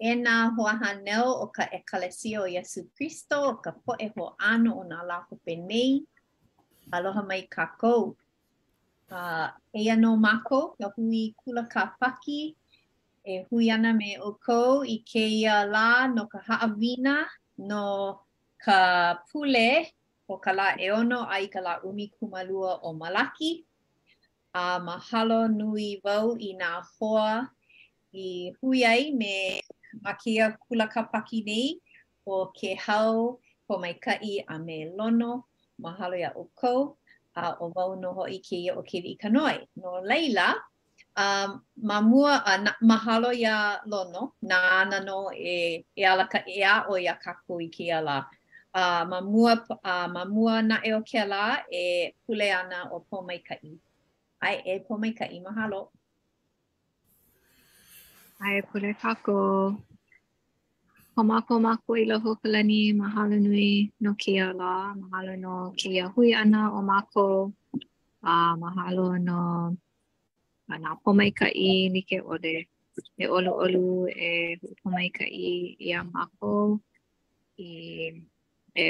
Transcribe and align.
e 0.00 0.14
na 0.14 0.54
hoa 0.54 0.72
hanel 0.78 1.26
o 1.42 1.46
ka 1.50 1.64
ekalesio 1.78 2.46
o 2.46 2.46
Yesu 2.46 2.80
Christo, 2.96 3.36
o 3.50 3.54
ka 3.62 3.70
poe 3.84 4.06
ho 4.14 4.24
ano 4.38 4.70
o 4.78 4.82
nā 4.86 4.98
pe 5.44 5.54
nei 5.56 6.06
Aloha 6.92 7.20
mai 7.28 7.42
kākou. 7.50 8.16
Uh, 9.12 9.48
e 9.76 9.80
anō 9.92 10.16
mako, 10.18 10.72
ka 10.80 10.88
hui 10.96 11.34
kula 11.36 11.68
ka 11.68 11.92
paki, 12.00 12.54
e 13.26 13.44
hui 13.50 13.68
ana 13.70 13.92
me 13.92 14.16
o 14.20 14.32
ko 14.40 14.82
i 14.84 15.02
ke 15.04 15.20
ia 15.20 15.64
lā 15.66 16.08
no 16.14 16.24
ka 16.32 16.38
haawina, 16.48 17.24
no 17.58 18.20
ka 18.62 19.18
pule 19.28 19.84
o 20.28 20.36
ka 20.38 20.52
lā 20.52 20.78
e 20.80 20.90
ono 20.90 21.24
a 21.28 21.40
i 21.40 21.48
ka 21.48 21.60
la 21.60 21.76
umi 21.84 22.08
kumalua 22.08 22.80
o 22.82 22.92
malaki. 22.94 23.64
A 24.54 24.78
uh, 24.78 24.84
mahalo 24.84 25.48
nui 25.48 26.00
vau 26.04 26.36
i 26.40 26.54
na 26.56 26.80
hoa 26.96 27.48
i 28.14 28.50
hui 28.60 28.84
ai 28.84 29.12
me 29.12 29.60
ma 30.04 30.12
kia 30.22 30.48
kula 30.66 30.86
ka 30.94 31.02
paki 31.12 31.38
nei 31.48 31.68
o 32.34 32.46
ke 32.58 32.70
hau 32.84 33.14
ko 33.66 33.72
mai 33.82 33.92
kai 34.04 34.32
a 34.48 34.54
me 34.66 34.76
lono 34.98 35.32
mahalo 35.84 36.16
ya 36.24 36.30
o 36.42 36.44
kou 36.60 36.80
a 37.40 37.42
o 37.64 37.66
vau 37.74 37.90
noho 38.02 38.22
i 38.36 38.40
ke 38.48 38.56
ia 38.64 38.72
o 38.80 38.82
ke 38.88 38.98
li 39.04 39.12
kanoi. 39.22 39.56
No 39.80 39.90
leila, 40.10 40.48
um, 41.24 41.50
ma 41.88 41.98
mua 42.10 42.32
a 42.50 42.54
na, 42.64 42.72
mahalo 42.90 43.30
ya 43.44 43.56
lono, 43.92 44.22
na 44.50 44.56
ana 44.82 44.98
no 45.08 45.18
e, 45.54 45.84
e 45.96 46.02
alaka 46.12 46.38
e 46.46 46.62
a 46.62 46.74
o 46.90 46.94
ia 47.04 47.14
kako 47.24 47.52
i 47.60 47.68
ke 47.76 47.84
ala. 48.00 48.18
A 48.74 48.80
uh, 48.80 49.04
ma 49.10 49.18
a, 49.18 49.94
uh, 50.04 50.08
ma 50.14 50.24
na 50.68 50.76
e 50.84 50.90
o 50.92 51.00
ke 51.08 51.16
ala 51.24 51.44
e 51.72 52.12
pule 52.24 52.48
ana 52.60 52.78
o 52.92 52.96
pomaika 53.10 53.54
i. 53.68 53.72
Ai 54.44 54.54
e 54.70 54.78
pomaika 54.86 55.24
i 55.30 55.38
mahalo. 55.46 55.88
Ai 58.38 58.62
pule 58.70 58.94
kako. 59.02 59.38
Ko 61.14 61.20
mako 61.26 61.54
mako 61.58 61.96
i 61.98 62.04
loho 62.10 62.30
kalani, 62.40 62.78
mahalo 63.00 63.34
nui 63.44 63.90
no 64.02 64.10
kia 64.20 64.52
la, 64.58 64.94
mahalo 64.94 65.32
no 65.42 65.54
kia 65.78 66.04
hui 66.14 66.30
ana 66.34 66.60
o 66.70 66.80
mako, 66.90 67.26
uh, 68.30 68.52
mahalo 68.62 69.04
no 69.26 69.40
ana 70.72 70.90
pomai 71.02 71.30
ka 71.38 71.46
i 71.46 71.70
like 71.94 72.16
ode. 72.32 72.56
E 73.18 73.24
olu 73.36 73.50
olu 73.64 73.82
e 74.06 74.54
pomai 74.82 75.08
ka 75.18 75.26
i 75.26 75.74
i 75.86 75.90
a 75.98 76.04
mako, 76.14 76.54
i 77.68 78.22
e 78.76 78.86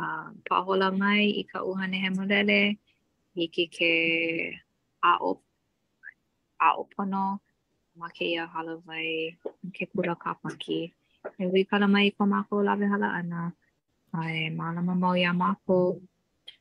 uh, 0.00 0.26
pahola 0.48 0.88
mai 1.00 1.24
i 1.42 1.44
ka 1.50 1.58
uhane 1.68 1.96
hemolele, 2.04 2.60
i 3.36 3.44
ke 3.54 3.64
ke 3.76 3.92
a 5.04 5.10
op. 5.30 5.40
a 6.58 6.68
o 6.74 6.82
pono, 6.92 7.24
a 7.38 7.38
o 7.38 7.38
ma 7.98 8.08
keia 8.18 8.46
hala 8.46 8.76
vai 8.86 9.34
ke 9.74 9.84
kura 9.92 10.14
kapaki. 10.24 10.80
E 11.42 11.46
wei 11.52 11.64
kala 11.66 11.88
mai 11.90 12.10
ko 12.18 12.22
mako 12.26 12.62
lawe 12.68 12.86
hala 12.92 13.08
ana, 13.20 13.40
ai 14.22 14.40
maalama 14.58 14.94
mau 15.02 15.14
ia 15.18 15.32
mako, 15.34 15.98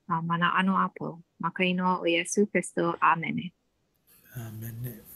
uh, 0.09 0.21
mana 0.25 0.49
ano 0.59 0.73
apo, 0.87 1.21
maka 1.39 1.61
inoa 1.63 2.01
o 2.01 2.05
Yesu 2.09 2.49
Christo, 2.51 2.95
amene. 3.01 3.51
Amene. 4.35 4.71
Amene. 4.71 5.06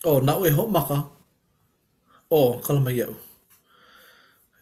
O, 0.00 0.14
oh, 0.16 0.20
nā 0.24 0.32
ue 0.40 0.48
ho 0.56 0.64
maka. 0.66 0.96
O, 2.32 2.38
oh, 2.40 2.50
kala 2.64 2.80
mai 2.80 3.00
au. 3.04 3.12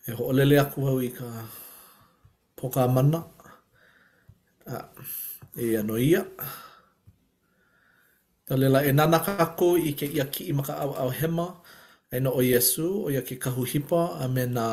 E 0.09 0.15
ho 0.19 0.23
olele 0.31 0.57
aku 0.59 0.79
au 0.91 0.99
i 1.09 1.11
ka 1.19 1.29
poka 2.59 2.87
mana. 2.95 3.21
A, 4.75 4.77
e 5.63 5.67
ano 5.81 5.95
ia. 6.09 6.23
Ta 8.47 8.59
lela 8.61 8.83
e 8.89 8.91
nana 8.99 9.19
ka 9.27 9.47
i 9.89 9.93
ke 9.99 10.07
ia 10.17 10.27
ki 10.33 10.43
i 10.51 10.53
maka 10.59 10.75
au 10.83 10.91
au 11.03 11.11
hema. 11.19 11.47
E 12.11 12.19
no 12.23 12.31
o 12.39 12.43
Yesu, 12.43 12.87
o 13.07 13.09
ia 13.15 13.23
ke 13.23 13.39
kahu 13.43 13.63
hipa, 13.73 14.01
a 14.23 14.25
me 14.35 14.43
nā 14.57 14.67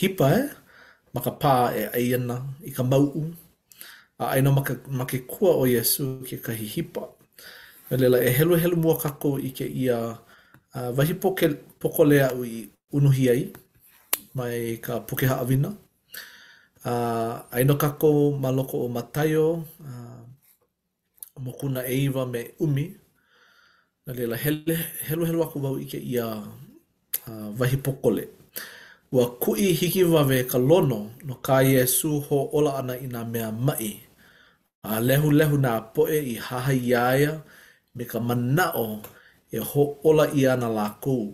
hipa 0.00 0.26
e, 0.38 0.42
maka 1.14 1.30
pā 1.42 1.52
e 1.76 1.82
aiana 1.98 2.36
i 2.64 2.70
ka 2.72 2.82
mau'u. 2.82 3.22
A 4.22 4.32
aina 4.32 4.48
maka, 4.54 4.78
maka 4.88 5.18
kua 5.28 5.52
o 5.60 5.64
Yesu 5.68 6.24
ke 6.28 6.40
kahi 6.40 6.64
hipa. 6.76 7.04
Alela, 7.90 8.18
e 8.18 8.32
helu 8.34 8.56
helu 8.58 8.76
mua 8.76 8.98
kako 8.98 9.38
i 9.38 9.54
ke 9.54 9.62
ia 9.62 10.18
uh, 10.74 10.90
wahi 10.98 11.14
poke, 11.14 11.46
poko 11.78 12.02
lea 12.02 12.34
ui 12.34 12.66
unuhi 12.90 13.24
ai 13.30 13.42
mai 14.34 14.76
ka 14.82 14.98
pokeha 15.06 15.38
awina. 15.38 15.70
a 16.84 16.92
aino 17.54 17.76
kako 17.78 18.34
ma 18.42 18.50
loko 18.50 18.82
o 18.86 18.88
matayo, 18.90 19.62
uh, 19.78 20.22
mo 21.38 21.52
kuna 21.58 21.86
eiva 21.86 22.26
me 22.26 22.50
umi. 22.58 22.90
Alela, 24.08 24.34
hele, 24.36 24.74
helu 25.06 25.22
helu 25.26 25.40
aku 25.46 25.62
wau 25.62 25.78
i 25.78 25.86
ke 25.86 25.98
ia 26.02 26.26
uh, 27.30 27.48
wahi 27.58 27.76
poko 27.78 28.10
le. 28.18 28.24
Ua 29.14 29.30
kui 29.38 29.70
hiki 29.78 30.02
wawe 30.04 30.38
ka 30.50 30.58
lono 30.58 31.10
no 31.24 31.34
ka 31.38 31.62
Yesu 31.62 32.18
ho 32.26 32.50
ola 32.52 32.78
ana 32.82 32.98
i 32.98 33.06
nga 33.06 33.22
mea 33.24 33.52
mai. 33.54 33.94
A 34.82 34.98
lehu 35.00 35.30
lehu 35.30 35.54
nga 35.62 35.78
poe 35.94 36.18
i 36.34 36.34
hahaiaia. 36.34 37.30
Uh, 37.38 37.54
me 37.96 38.04
ka 38.10 38.18
manao 38.20 38.88
e 39.50 39.58
ho 39.70 39.82
ola 40.08 40.24
i 40.38 40.46
ana 40.52 40.68
la 40.78 40.86
kou. 41.04 41.24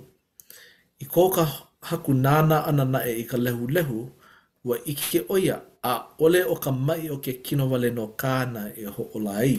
I 1.02 1.04
kō 1.14 1.22
ka 1.36 1.44
haku 1.88 2.14
nāna 2.24 2.56
ana 2.70 2.84
nae 2.84 3.12
i 3.22 3.24
ka 3.30 3.36
lehu 3.44 3.66
lehu, 3.74 4.00
ua 4.66 4.76
ike 4.92 5.24
oia 5.34 5.56
a 5.82 5.94
ole 6.24 6.40
o 6.46 6.54
ka 6.64 6.70
mai 6.86 7.08
o 7.14 7.16
ke 7.24 7.32
kino 7.44 7.64
wale 7.70 7.90
no 7.90 8.04
kāna 8.22 8.62
e 8.78 8.84
ho 8.96 9.02
ola 9.16 9.32
ai. 9.42 9.56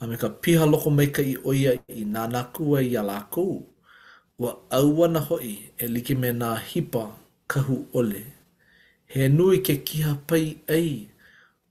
A 0.00 0.06
me 0.06 0.16
ka 0.16 0.28
piha 0.28 0.64
loko 0.72 0.90
mai 0.96 1.08
ka 1.16 1.22
i 1.22 1.34
oia 1.50 1.72
i 2.02 2.04
nāna 2.14 2.44
kua 2.54 2.82
i 2.86 2.92
a 3.00 3.02
la 3.02 3.18
kou, 3.34 3.54
ua 4.38 4.50
auana 4.76 5.20
hoi 5.28 5.56
e 5.84 5.86
like 5.92 6.14
me 6.20 6.30
nā 6.40 6.50
hipa 6.70 7.04
kahu 7.50 7.76
ole. 7.94 8.22
He 9.08 9.28
nui 9.28 9.58
ke 9.66 9.74
kiha 9.88 10.12
pai 10.28 10.44
ai, 10.68 11.08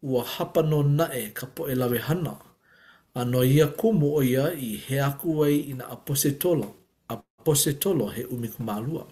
ua 0.04 0.24
hapa 0.34 0.62
no 0.70 0.82
nae 0.84 1.22
ka 1.38 1.46
poe 1.54 1.74
lawe 1.76 1.98
hana. 2.10 2.34
a 3.20 3.26
no 3.26 3.42
ia 3.44 3.68
kumu 3.68 4.16
o 4.18 4.22
ia 4.22 4.52
i 4.54 4.78
he 4.86 4.98
aku 5.02 5.42
ai 5.46 5.58
i 5.72 5.74
na 5.74 5.86
apositolo, 5.96 6.68
apositolo 7.10 8.12
he 8.14 8.24
umi 8.30 8.48
kumalua. 8.48 9.08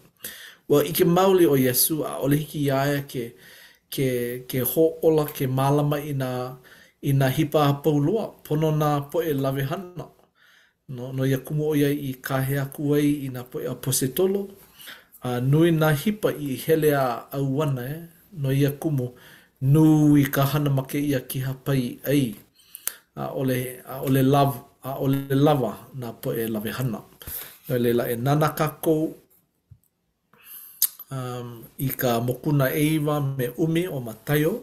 Wa 0.69 0.83
ike 0.85 1.05
mauli 1.05 1.45
o 1.45 1.55
Yesu 1.57 2.05
a 2.05 2.17
ole 2.21 2.35
hiki 2.35 2.59
iaia 2.65 3.01
ke, 3.01 3.33
ke, 3.89 4.05
ke 4.47 4.59
ho 4.61 4.93
ola 5.01 5.25
ke 5.25 5.47
malama 5.47 5.97
i 5.99 6.13
na, 6.13 6.55
i 7.01 7.13
na 7.13 7.29
hipa 7.29 7.73
paulua, 7.83 8.29
pono 8.43 8.71
na 8.71 9.01
poe 9.01 9.33
lawe 9.33 9.63
hana. 9.65 10.07
No, 10.87 11.11
no 11.11 11.25
ia 11.25 11.37
kumu 11.37 11.65
o 11.69 11.75
ia 11.75 11.89
i 11.89 12.13
ka 12.21 12.41
he 12.41 12.59
aku 12.61 12.93
ai 12.95 13.09
i 13.25 13.29
na 13.33 13.43
poe 13.43 13.65
apositolo, 13.67 14.47
a 15.25 15.41
nui 15.41 15.71
na 15.71 15.89
hipa 15.95 16.29
i 16.31 16.53
hele 16.67 16.93
a 16.93 17.25
auana 17.33 17.85
e, 17.89 17.93
eh? 17.93 18.03
no 18.37 18.51
ia 18.53 18.71
kumu 18.71 19.13
nui 19.61 20.29
ka 20.29 20.45
hana 20.45 20.69
make 20.69 20.99
ia 21.01 21.21
ki 21.25 21.39
hapai 21.41 21.97
ai. 22.07 22.25
Eh? 22.29 22.44
a 23.15 23.23
ole 23.31 23.79
a 23.87 23.95
ole 24.03 24.21
love 24.23 24.53
a 24.83 24.99
ole 24.99 25.25
lava 25.31 25.73
na 25.99 26.11
po 26.21 26.29
e 26.35 26.43
lave 26.53 26.71
hana 26.71 26.99
no 27.67 27.73
le 27.83 27.89
la 27.97 28.03
e 28.11 28.15
nana 28.25 28.49
kako 28.59 28.95
um 31.15 31.49
i 31.79 31.87
ka 31.99 32.11
mokuna 32.27 32.65
eiva 32.79 33.15
me 33.37 33.45
umi 33.63 33.83
o 33.87 33.97
matayo 34.07 34.53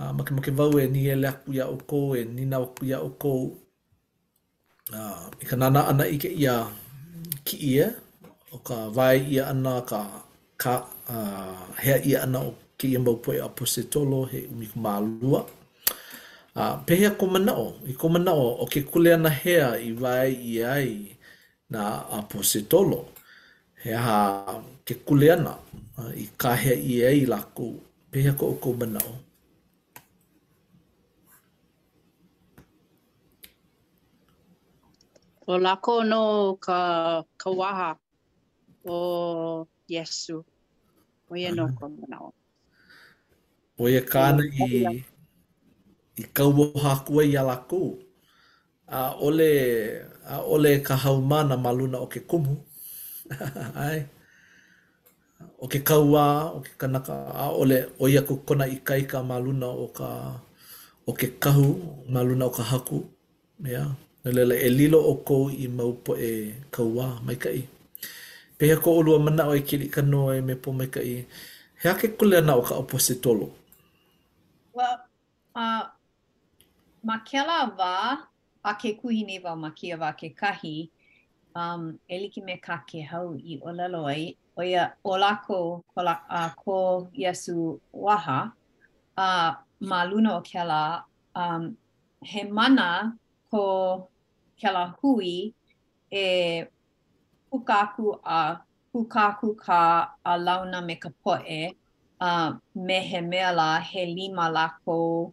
a 0.00 0.12
uh, 0.12 0.12
makemake 0.16 0.50
make 0.52 0.58
vau 0.58 0.74
e 0.76 0.84
ni 0.94 1.00
ele 1.12 1.28
aku 1.32 1.46
ia 1.56 1.64
o 1.66 1.76
ko 1.90 1.98
e 2.14 2.22
ni 2.34 2.42
na 2.50 2.56
aku 2.60 2.82
o 3.06 3.10
ko 3.22 3.32
a 4.92 5.00
uh, 5.00 5.24
i 5.42 5.44
ka 5.50 5.56
nana 5.60 5.80
ana 5.90 6.04
i 6.04 6.16
ke 6.22 6.28
ia 6.44 6.56
ki 7.46 7.56
ia 7.72 7.88
e, 7.88 7.94
o 8.54 8.60
ka 8.66 8.76
vai 8.96 9.16
ia 9.34 9.42
ana 9.52 9.74
ka 9.90 10.00
ka 10.62 10.74
uh, 11.14 11.64
hea 11.82 11.98
ia 12.10 12.18
ana 12.28 12.38
o 12.48 12.50
ke 12.78 12.84
ia 12.92 13.00
mau 13.04 13.16
poe 13.24 13.36
a 13.42 13.48
he 14.32 14.38
umi 14.52 14.66
kumalua 14.72 15.40
a 16.54 16.62
uh, 16.80 16.84
pehea 16.86 17.10
ko 17.18 17.26
manao, 17.26 17.74
i 17.86 17.92
ko 17.92 18.08
manao 18.08 18.58
o 18.64 18.66
ke 18.66 18.80
kule 18.82 19.12
ana 19.14 19.28
hea 19.30 19.76
i 19.76 19.92
wai 19.92 20.32
i 20.32 20.64
ai 20.64 21.16
na 21.70 22.00
a 22.10 22.22
posetolo. 22.22 23.04
He 23.84 23.92
ha 23.92 24.62
ke 24.84 24.94
kule 25.04 25.28
ana 25.32 25.58
uh, 25.98 26.12
i 26.16 26.26
kahea 26.40 26.76
i 26.76 27.04
ai 27.10 27.22
laku. 27.26 27.78
pehea 28.10 28.32
ko 28.40 28.46
o 28.52 28.54
ko 28.62 28.72
manao. 28.80 29.10
O 35.48 35.54
lako 35.66 35.94
no 36.08 36.22
ka, 36.56 36.80
ka 37.36 37.50
waha 37.52 37.90
o 38.86 39.66
Yesu, 39.88 40.40
o 41.30 41.34
ye 41.36 41.50
no 41.52 41.68
ko 41.76 41.88
manao. 41.92 42.32
O 43.78 43.88
ia 43.92 44.00
kāna 44.00 44.44
i... 44.64 45.04
i 46.20 46.24
kau 46.36 46.50
o 46.64 46.66
hākua 46.84 47.22
i 47.24 47.36
alako. 47.40 47.82
A 48.88 49.12
ole, 49.26 49.50
a 50.24 50.40
ole 50.54 50.70
ka 50.86 50.96
haumana 51.02 51.56
maluna 51.64 51.98
o 52.04 52.06
ke 52.12 52.20
kumu. 52.30 52.54
Ai. 53.86 54.00
O 55.62 55.66
ke 55.70 55.82
kaua, 55.88 56.50
o 56.56 56.58
ke 56.64 56.72
kanaka, 56.80 57.14
a 57.44 57.50
ole 57.62 57.76
o 58.02 58.08
ia 58.10 58.22
kona 58.22 58.64
i 58.66 58.78
kai 58.86 59.02
ka 59.10 59.20
maluna 59.22 59.68
o 59.84 59.86
ka, 59.98 60.08
o 61.06 61.12
ke 61.12 61.28
kahu, 61.42 61.68
maluna 62.14 62.48
o 62.48 62.52
ka 62.58 62.62
haku. 62.70 63.04
Yeah. 63.62 63.92
Na 64.24 64.30
e 64.54 64.70
lilo 64.72 64.98
o 64.98 65.14
kou 65.26 65.50
i 65.52 65.68
maupo 65.68 66.16
e 66.16 66.30
kaua, 66.74 67.20
mai 67.26 67.36
kai. 67.42 67.62
Pehe 68.58 68.74
ko 68.82 68.98
ulua 68.98 69.18
mana 69.22 69.46
o 69.50 69.54
e 69.54 69.62
kiri 69.68 69.86
ka 69.94 70.02
noa 70.02 70.36
e 70.38 70.42
me 70.48 70.54
po 70.56 70.72
mai 70.72 70.88
kai. 70.94 71.22
Hea 71.82 71.94
ke 72.00 72.08
kulea 72.18 72.40
na 72.42 72.56
o 72.58 72.62
ka 72.64 72.74
opo 72.82 72.96
se 72.98 73.14
tolo. 73.22 73.46
Well, 74.74 74.98
uh, 75.54 75.86
ma 77.06 77.16
kela 77.28 77.58
wā, 77.78 78.26
a 78.68 78.72
ke 78.80 78.90
kuhine 79.00 79.38
wā 79.44 79.52
ma 79.56 79.70
kia 79.70 79.96
wā 79.98 80.10
ke 80.18 80.30
kahi, 80.34 80.90
um, 81.54 81.98
eliki 82.10 82.42
me 82.44 82.56
ka 82.58 82.78
ke 82.88 83.02
hau 83.02 83.34
i 83.38 83.58
o 83.62 83.70
lalo 83.72 84.04
ai, 84.08 84.34
o 84.58 84.62
ia 84.62 84.92
o 85.04 85.16
lako 85.16 85.82
ko, 85.94 86.02
la, 86.02 86.14
uh, 86.30 86.50
ko 86.64 87.08
yesu 87.14 87.78
waha, 87.92 88.52
a 89.16 89.26
uh, 89.26 89.54
ma 89.80 90.02
luna 90.04 90.36
o 90.38 90.42
kela, 90.42 91.02
um, 91.36 91.76
he 92.22 92.42
mana 92.42 93.16
ko 93.50 94.08
kela 94.60 94.94
hui 94.98 95.54
e 96.10 96.64
hukaku 97.52 98.18
a 98.24 98.60
hukaku 98.94 99.56
ka 99.56 100.14
a 100.24 100.38
launa 100.38 100.82
me 100.84 100.96
ka 100.96 101.10
poe, 101.24 101.70
uh, 102.20 102.52
me 102.74 103.00
he 103.00 103.20
mea 103.20 103.52
la 103.52 103.78
he 103.78 104.06
lima 104.06 104.50
lako 104.50 104.82
ko 104.84 105.32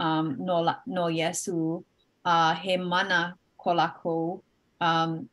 um, 0.00 0.36
no, 0.38 0.64
no 0.86 1.04
Yesu, 1.06 1.82
a 2.24 2.30
uh, 2.30 2.54
he 2.54 2.76
mana 2.76 3.36
ko 3.58 4.42
um, 4.80 5.28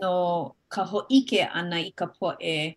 no 0.00 0.54
kaho 0.70 1.04
ike 1.10 1.46
ana 1.54 1.76
i 1.76 1.92
ka 1.96 2.06
poe, 2.06 2.74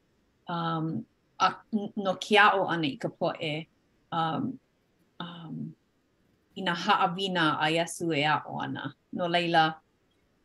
um, 0.47 1.05
a, 1.39 1.55
no 1.97 2.15
kiao 2.15 2.67
ana 2.69 2.85
i 2.87 2.97
ka 2.97 3.09
poe, 3.09 3.65
um, 4.11 4.59
um, 5.19 5.75
ina 6.57 6.71
na 6.71 6.75
haawina 6.75 7.57
a 7.61 7.71
Yesu 7.71 8.15
e 8.15 8.23
a 8.23 8.43
o 8.47 8.59
ana. 8.61 8.93
No 9.13 9.27
leila, 9.27 9.75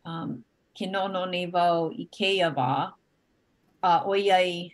um, 0.05 0.43
ke 0.77 0.87
nono 0.87 1.27
nei 1.27 1.47
vau 1.47 1.91
i 1.93 2.09
keia 2.11 2.55
wā, 2.55 2.93
a 3.83 3.88
uh, 4.03 4.06
oiai, 4.09 4.73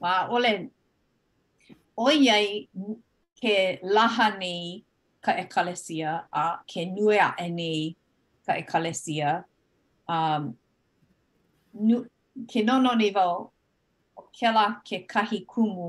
wā 0.00 0.28
ole, 0.30 0.70
oiai 1.98 2.68
ke 3.42 3.56
laha 3.96 4.26
nei 4.42 4.60
ka 5.24 5.32
ekalesia 5.42 6.10
a 6.42 6.44
ke 6.70 6.80
nue 6.96 7.16
a 7.42 7.46
nei 7.60 7.80
ka 8.46 8.52
ekalesia. 8.62 9.28
Um, 10.14 10.42
nu, 11.86 11.96
ke 12.50 12.60
nono 12.68 12.90
nei 13.00 13.10
vau, 13.16 13.34
o 14.18 14.22
ke 14.36 14.46
la 14.56 14.64
ke 14.88 14.96
kahi 15.12 15.38
kumu 15.52 15.88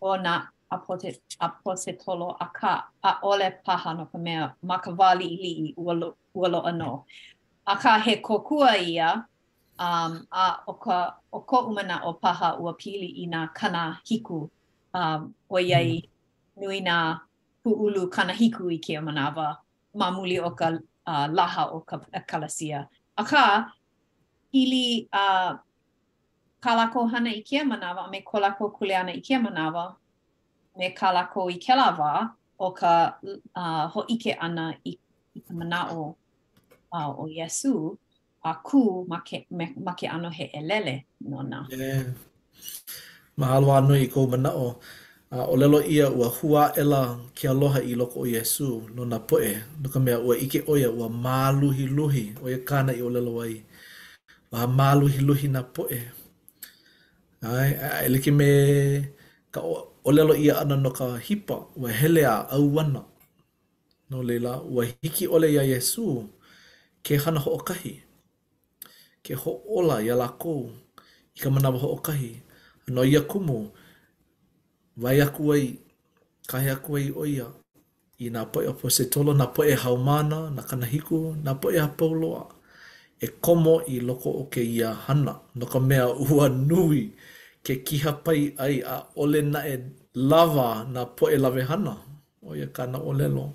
o 0.00 0.10
na 0.24 0.34
apote, 0.74 1.10
apose 1.46 1.92
tolo 2.02 2.28
a 2.40 2.46
ka 2.58 2.72
a 3.02 3.10
ole 3.30 3.48
paha 3.66 3.88
no 3.98 4.04
ka 4.12 4.18
mea 4.24 4.54
ma 4.68 4.76
ka 4.84 4.90
wali 4.98 5.26
i 5.34 5.38
li 5.44 5.52
i 5.68 5.68
ualo 6.36 6.60
ano. 6.70 6.92
A 7.66 7.74
ka 7.82 7.98
he 8.04 8.14
kokua 8.26 8.72
ia, 8.90 9.08
um, 9.84 10.12
a 10.42 10.60
o 10.66 10.72
ka 10.84 10.98
o 11.36 11.40
ko 11.48 11.56
umana 11.68 11.96
o 12.04 12.10
paha 12.24 12.48
ua 12.62 12.72
pili 12.80 13.08
i 13.22 13.26
nā 13.26 13.48
kana 13.58 14.00
hiku 14.08 14.40
um, 14.94 15.34
o 15.50 15.56
iei 15.58 16.02
mm. 16.04 16.10
nui 16.60 16.80
nā 16.80 17.18
puulu 17.64 18.10
kanahiku 18.10 18.70
i 18.70 18.78
kia 18.78 19.00
manawa, 19.02 19.56
mamuli 19.94 20.38
o 20.44 20.50
ka 20.50 20.70
uh, 21.06 21.26
laha 21.32 21.64
o 21.76 21.80
ka 21.88 21.96
a 22.12 22.20
kalasia. 22.28 22.86
A 23.16 23.22
ka, 23.24 23.72
ili 24.52 25.08
uh, 25.12 25.52
kalako 26.62 27.06
hana 27.10 27.30
i 27.30 27.42
kia 27.42 27.64
manawa, 27.64 28.10
me 28.10 28.22
kolako 28.26 28.70
kuleana 28.76 29.12
i 29.16 29.20
kia 29.20 29.40
manawa, 29.40 29.94
me 30.78 30.90
kalako 30.94 31.48
i 31.50 31.60
lava 31.76 32.30
o 32.60 32.70
ka 32.72 33.16
uh, 33.56 33.90
hoike 33.92 34.32
ana 34.40 34.74
i, 34.84 34.98
i 35.36 35.40
ka 35.40 35.54
manao 35.54 36.14
uh, 36.92 37.08
o 37.22 37.26
Yesu, 37.28 37.96
a 38.44 38.54
ku 38.54 39.04
ma 39.08 39.20
ke, 39.20 39.46
me, 39.50 39.72
ma 39.82 39.92
ke 39.92 40.06
ano 40.08 40.30
he 40.30 40.50
elele 40.54 41.04
no 41.20 41.38
nā. 41.42 41.66
Yeah. 41.70 42.04
Mahalo 43.38 43.76
anu 43.76 43.94
i 43.94 44.06
kou 44.08 44.26
manao. 44.26 44.64
Yeah. 44.76 44.84
A 45.28 45.44
o 45.44 45.60
lelo 45.60 45.84
ia 45.84 46.08
ua 46.08 46.28
hua 46.40 46.72
ela 46.74 47.20
ki 47.36 47.48
aloha 47.52 47.82
i 47.84 47.92
loko 47.94 48.20
o 48.24 48.26
Yesu 48.26 48.88
no 48.96 49.04
na 49.04 49.18
poe. 49.20 49.60
No 49.78 49.90
ka 49.92 50.00
mea 50.00 50.16
ua 50.18 50.38
ike 50.40 50.64
oia 50.66 50.88
ua 50.90 51.08
maluhi 51.10 51.84
luhi 51.84 52.32
o 52.40 52.48
ia 52.48 52.58
kana 52.64 52.94
i 52.96 53.02
o 53.04 53.10
lelo 53.12 53.36
ai. 53.44 53.60
Ua 54.52 54.64
maluhi 54.66 55.20
luhi 55.20 55.48
na 55.52 55.60
poe. 55.62 56.00
Ai, 57.44 57.76
ai, 57.76 57.90
ai 58.08 58.08
e 58.08 58.30
me 58.32 58.48
ka 59.52 59.60
o, 59.60 59.74
o 60.00 60.10
lelo 60.12 60.32
ia 60.32 60.60
ana 60.64 60.76
no 60.80 60.90
ka 60.96 61.16
hipa 61.20 61.66
ua 61.76 61.92
hele 61.92 62.24
a 62.24 62.48
auana. 62.48 63.04
No 64.08 64.22
leila 64.24 64.62
ua 64.64 64.84
hiki 65.02 65.28
ole 65.28 65.52
ia 65.52 65.60
Yesu 65.62 66.24
ke 67.04 67.16
hana 67.20 67.36
hookahi. 67.40 68.00
Ke 69.22 69.34
ho 69.36 69.60
ola 69.68 70.00
ia 70.00 70.16
lakou 70.16 70.72
i 71.36 71.36
ka 71.38 71.50
manawa 71.52 71.76
hookahi. 71.76 72.40
No 72.88 73.04
ia 73.04 73.20
kumu 73.20 73.76
vai 74.98 75.22
aku 75.22 75.54
ai, 75.54 75.66
kahe 76.50 76.68
aku 76.74 76.98
ai 76.98 77.08
oia, 77.14 77.46
i 78.18 78.26
nā 78.34 78.42
poe 78.50 78.66
a 78.66 78.74
poe 78.74 78.90
tolo, 79.06 79.30
nā 79.32 79.46
poe 79.54 79.70
haumana, 79.78 80.50
nā 80.50 80.66
kanahiku, 80.66 81.38
nā 81.38 81.54
poe 81.62 81.78
a 81.78 81.86
pauloa, 81.86 82.42
e 83.22 83.30
komo 83.40 83.76
i 83.86 84.00
loko 84.02 84.34
o 84.42 84.42
ke 84.50 84.58
ia 84.60 84.90
hana, 85.06 85.36
no 85.54 85.64
ka 85.70 85.78
mea 85.78 86.08
ua 86.10 86.48
nui 86.50 87.14
ke 87.62 87.76
kiha 87.86 88.12
pai 88.26 88.54
ai 88.58 88.80
a 88.82 89.04
ole 89.16 89.40
na 89.42 89.62
e 89.66 89.76
lava 90.14 90.82
nā 90.90 91.06
poe 91.16 91.34
lave 91.38 91.62
hana, 91.62 91.94
o 92.42 92.54
ia 92.58 92.66
kāna 92.66 92.98
olelo. 92.98 93.52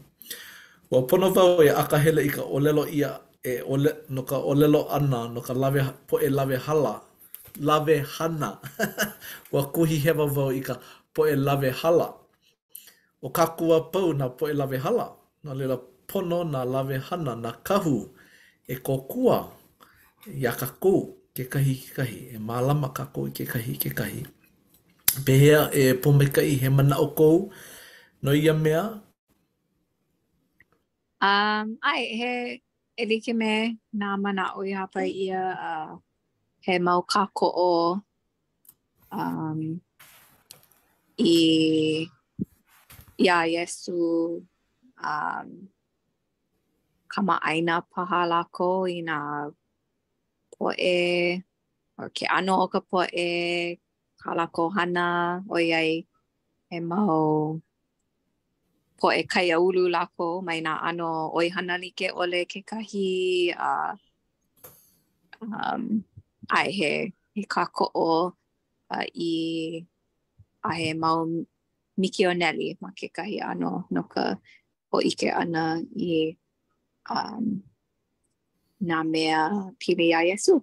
Wa 0.92 1.04
pono 1.07 1.28
vau 1.36 1.60
e 1.63 1.68
akahele 1.69 2.24
i 2.25 2.30
ka 2.31 2.42
olelo 2.48 2.88
ia, 2.88 3.19
e 3.44 3.60
ole, 3.68 4.06
no 4.10 4.24
ka 4.24 4.40
olelo 4.40 4.88
ana, 4.90 5.28
no 5.28 5.42
ka 5.44 5.51
lave, 5.54 5.84
poe 6.07 6.28
lave 6.31 6.56
hala, 6.56 7.01
lave 7.60 8.00
hana, 8.18 8.60
wa 9.51 9.62
kuhi 9.75 9.98
hewa 10.06 10.28
vau 10.28 10.51
i 10.56 10.62
ka 10.63 10.80
poe 11.13 11.36
lawe 11.45 11.69
hala. 11.81 12.10
O 13.21 13.30
kakua 13.30 13.77
pau 13.92 14.13
na 14.13 14.30
poe 14.30 14.54
lawe 14.60 14.77
hala, 14.86 15.07
na 15.44 15.51
lela 15.54 15.77
pono 16.07 16.39
na 16.44 16.65
lawe 16.65 16.98
hana 17.07 17.36
na 17.36 17.51
kahu 17.68 17.98
e 18.68 18.75
kokua 18.75 19.51
ia 20.27 20.51
kakou 20.51 21.15
ke 21.36 21.44
kahi 21.52 21.76
ke 21.76 21.90
kahi, 21.97 22.18
e 22.35 22.38
malama 22.38 22.90
kakou 22.97 23.30
ke 23.35 23.45
kahi 23.54 23.73
ke 23.78 23.90
kahi. 23.97 24.21
Pehea 25.26 25.69
e 25.73 25.94
pomekai 26.02 26.57
he 26.59 26.69
mana 26.69 26.97
o 26.99 27.07
kou, 27.14 27.52
no 28.21 28.31
ia 28.33 28.54
mea? 28.54 28.99
Um, 31.21 31.78
ai, 31.81 32.02
he 32.19 32.61
e 32.97 33.06
like 33.06 33.33
me 33.35 33.80
nā 33.95 34.19
mana 34.19 34.52
o 34.57 34.64
ia 34.64 34.85
pai 34.94 35.07
ia 35.07 35.42
uh, 35.68 35.95
he 36.59 36.80
mau 36.80 37.02
kako 37.07 37.47
o 37.56 38.02
um, 39.11 39.80
i 41.18 42.10
ia 43.18 43.46
yesu 43.46 44.42
um, 45.04 45.68
kama 47.08 47.42
aina 47.42 47.82
paha 47.82 48.26
lako 48.26 48.88
i 48.90 49.02
nga 49.06 49.50
poe, 50.58 51.44
o 52.02 52.10
ke 52.16 52.26
ano 52.26 52.54
o 52.64 52.68
ka 52.68 52.80
e 53.14 53.78
ka 54.20 54.48
ko 54.52 54.70
hana, 54.76 55.42
o 55.50 55.58
iai 55.58 56.06
e 56.74 56.78
mau 56.90 57.62
poe 59.00 59.22
kai 59.32 59.52
aulu 59.54 59.84
lako, 59.94 60.26
mai 60.46 60.60
na 60.66 60.74
ano 60.88 61.30
o 61.30 61.38
i 61.38 61.48
hana 61.54 61.78
like 61.78 62.10
ole 62.22 62.46
ke 62.50 62.60
kahi, 62.70 63.54
a, 63.54 63.70
uh, 63.94 63.96
um, 65.42 66.04
ai 66.56 66.70
he, 66.78 67.14
he 67.36 67.46
kako 67.46 67.86
o 67.94 68.34
uh, 68.90 69.06
i 69.16 69.86
a 70.70 70.72
he 70.80 70.90
mau 71.04 71.20
mikioneli 72.00 72.68
ma 72.84 72.90
ke 72.98 73.08
kahi 73.16 73.38
ano 73.52 73.72
no 73.94 74.02
ka 74.14 74.24
o 74.96 74.98
ike 75.12 75.30
ana 75.42 75.64
i 76.12 76.16
um, 77.16 77.46
nā 78.90 79.00
mea 79.12 79.42
pili 79.80 80.08
a 80.18 80.22
Yesu. 80.30 80.54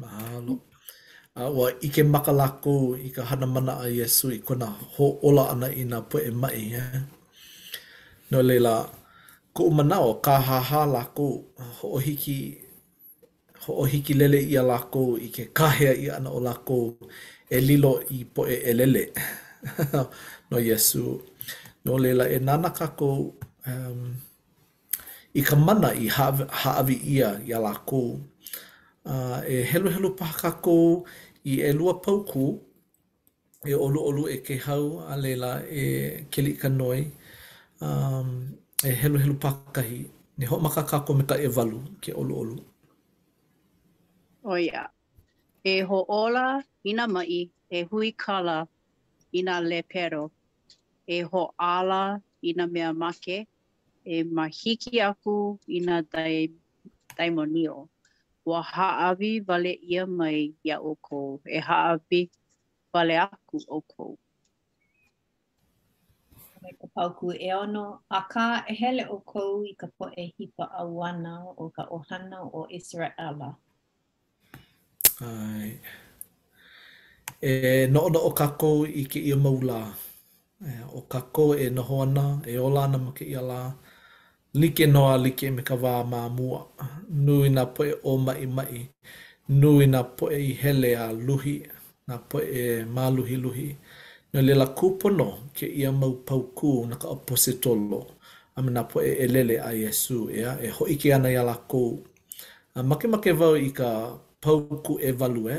Mahalo. 0.00 0.54
Uh, 1.36 1.50
wa 1.58 1.66
ike 1.86 2.02
makalako 2.14 2.72
i 3.06 3.10
ka 3.14 3.22
hana 3.28 3.46
mana 3.54 3.72
a 3.86 3.88
Yesu 4.00 4.26
i 4.38 4.40
kona 4.46 4.66
ho 4.94 5.06
ola 5.28 5.44
ana 5.52 5.68
i 5.82 5.84
nā 5.92 5.98
pu 6.08 6.18
e 6.30 6.32
mai. 6.42 6.66
Eh? 6.82 7.00
No 8.30 8.38
leila, 8.48 8.74
ko 9.54 9.62
umanao 9.70 10.12
ka 10.24 10.36
ha 10.46 10.58
ha 10.68 10.80
lako 10.94 11.26
ho 11.78 11.96
hiki 12.06 12.63
o 13.72 13.84
hiki 13.84 14.14
lele 14.14 14.40
ia 14.42 14.62
lākou 14.62 15.16
i 15.20 15.28
ke 15.32 15.48
kahea 15.56 15.92
i 15.96 16.10
ana 16.12 16.30
o 16.32 16.40
lākou 16.42 16.94
e 17.50 17.60
lilo 17.60 18.00
i 18.12 18.24
poʻe 18.24 18.56
e 18.70 18.72
lele 18.76 19.04
no 20.50 20.58
Yesu, 20.60 21.22
No 21.84 21.96
lela 22.00 22.24
e 22.32 22.38
nana 22.40 22.70
kākou 22.72 23.26
um, 23.68 24.14
i 25.36 25.42
ka 25.44 25.52
mana 25.56 25.90
i 25.94 26.08
haʻawi 26.08 26.96
ia 27.12 27.34
i 27.44 27.52
a 27.52 27.58
lākou. 27.60 28.14
Uh, 29.04 29.36
e 29.46 29.60
helu 29.70 29.90
helu 29.92 30.14
paha 30.16 30.32
kākou 30.48 31.04
i 31.44 31.60
e 31.60 31.72
lua 31.76 31.98
pauku 32.00 32.46
e 33.68 33.74
olu 33.76 34.00
olu 34.00 34.24
e 34.32 34.38
ke 34.46 34.56
hau 34.64 35.04
a 35.06 35.16
leila 35.20 35.58
e 35.68 35.84
keli 36.32 36.56
ka 36.56 36.68
noi 36.72 37.04
um, 37.84 38.54
e 38.82 38.92
helu 39.02 39.18
helu 39.20 39.36
pakahi 39.36 40.06
ne 40.40 40.46
hoʻomaka 40.48 40.88
kākou 40.88 41.18
me 41.20 41.26
ka 41.28 41.36
e 41.36 41.52
walu 41.52 41.84
ke 42.00 42.16
olu 42.16 42.34
olu. 42.46 42.56
O 44.44 44.50
oh, 44.50 44.60
ia. 44.60 44.92
E 45.64 45.80
hoʻola 45.88 46.44
ina 46.90 47.04
mai, 47.14 47.32
e 47.72 47.78
hui 47.88 48.08
kala 48.22 48.56
ina 49.38 49.54
lepero, 49.70 50.24
e 51.08 51.16
ho 51.28 51.42
hoʻala 51.46 52.02
ina 52.50 52.64
mea 52.74 52.90
make, 53.02 53.36
e 54.04 54.16
mahiki 54.36 54.94
aku 55.08 55.34
ina 55.76 55.94
dai, 56.12 56.36
daimonio. 57.16 57.76
Wa 58.48 58.60
haʻawi 58.74 59.30
vale 59.48 59.72
ia 59.92 60.02
mai 60.18 60.38
ia 60.68 60.76
o 60.76 60.92
kou, 61.06 61.30
e 61.48 61.58
haʻawi 61.66 62.20
vale 62.92 63.14
aku 63.26 63.56
o 63.68 63.78
kou. 63.92 64.14
ka 66.80 66.86
pauku 66.94 67.26
e 67.32 67.48
ono 67.62 67.84
a 68.10 68.20
ka 68.32 68.46
e 68.70 68.74
hele 68.80 69.04
o 69.14 69.18
kou 69.30 69.54
i 69.64 69.72
ka 69.80 69.88
e 70.22 70.32
hipa 70.36 70.64
a 70.72 70.82
wana 70.96 71.32
o 71.56 71.64
ka 71.76 71.82
ohana 71.96 72.38
o 72.58 72.66
Israela. 72.78 73.50
Ai. 75.20 75.78
E 77.40 77.86
noo 77.92 78.08
noʻo 78.14 78.30
kakou 78.38 78.78
i 79.00 79.04
ke 79.12 79.20
ia 79.30 79.36
maulā. 79.36 79.78
E, 80.66 80.70
o 80.98 81.00
kakou 81.12 81.52
e 81.54 81.70
noho 81.70 82.02
ana, 82.02 82.24
e 82.46 82.58
ola 82.58 82.84
ana 82.84 82.98
ma 82.98 83.10
ke 83.18 83.24
ia 83.24 83.40
la. 83.50 83.60
Like 84.54 84.86
noa 84.86 85.16
like 85.18 85.50
me 85.50 85.62
ka 85.62 85.74
wā 85.76 85.92
mā 86.10 86.20
mua. 86.36 86.60
Nui 87.10 87.48
na 87.48 87.64
poe 87.64 87.92
o 88.04 88.16
mai 88.16 88.46
mai. 88.46 88.88
Nui 89.48 89.86
na 89.86 90.02
poe 90.02 90.34
i 90.50 90.52
hele 90.62 90.90
a 90.96 91.06
luhi. 91.26 91.56
Na 92.08 92.16
poe 92.28 92.42
e 92.42 92.64
mā 92.94 93.04
luhi 93.16 93.36
luhi. 93.44 93.68
Nā 94.32 94.38
lela 94.42 94.66
kupono 94.78 95.28
ke 95.58 95.66
ia 95.66 95.92
mau 95.92 96.14
pauku 96.26 96.86
na 96.88 96.94
ka 96.96 97.08
opositolo. 97.08 98.00
Ame 98.56 98.70
nā 98.70 98.82
poe 98.90 99.06
e 99.24 99.26
lele 99.28 99.56
a 99.60 99.70
Yesu. 99.72 100.28
Ea? 100.30 100.58
E 100.62 100.68
hoike 100.76 101.14
ana 101.14 101.28
ia 101.30 101.42
lā 101.50 101.54
kou. 101.70 102.02
Makemake 102.74 103.10
make 103.30 103.32
vau 103.38 103.54
i 103.54 103.70
ka 103.70 103.90
pauku 104.44 104.94
e 105.08 105.10
value 105.20 105.56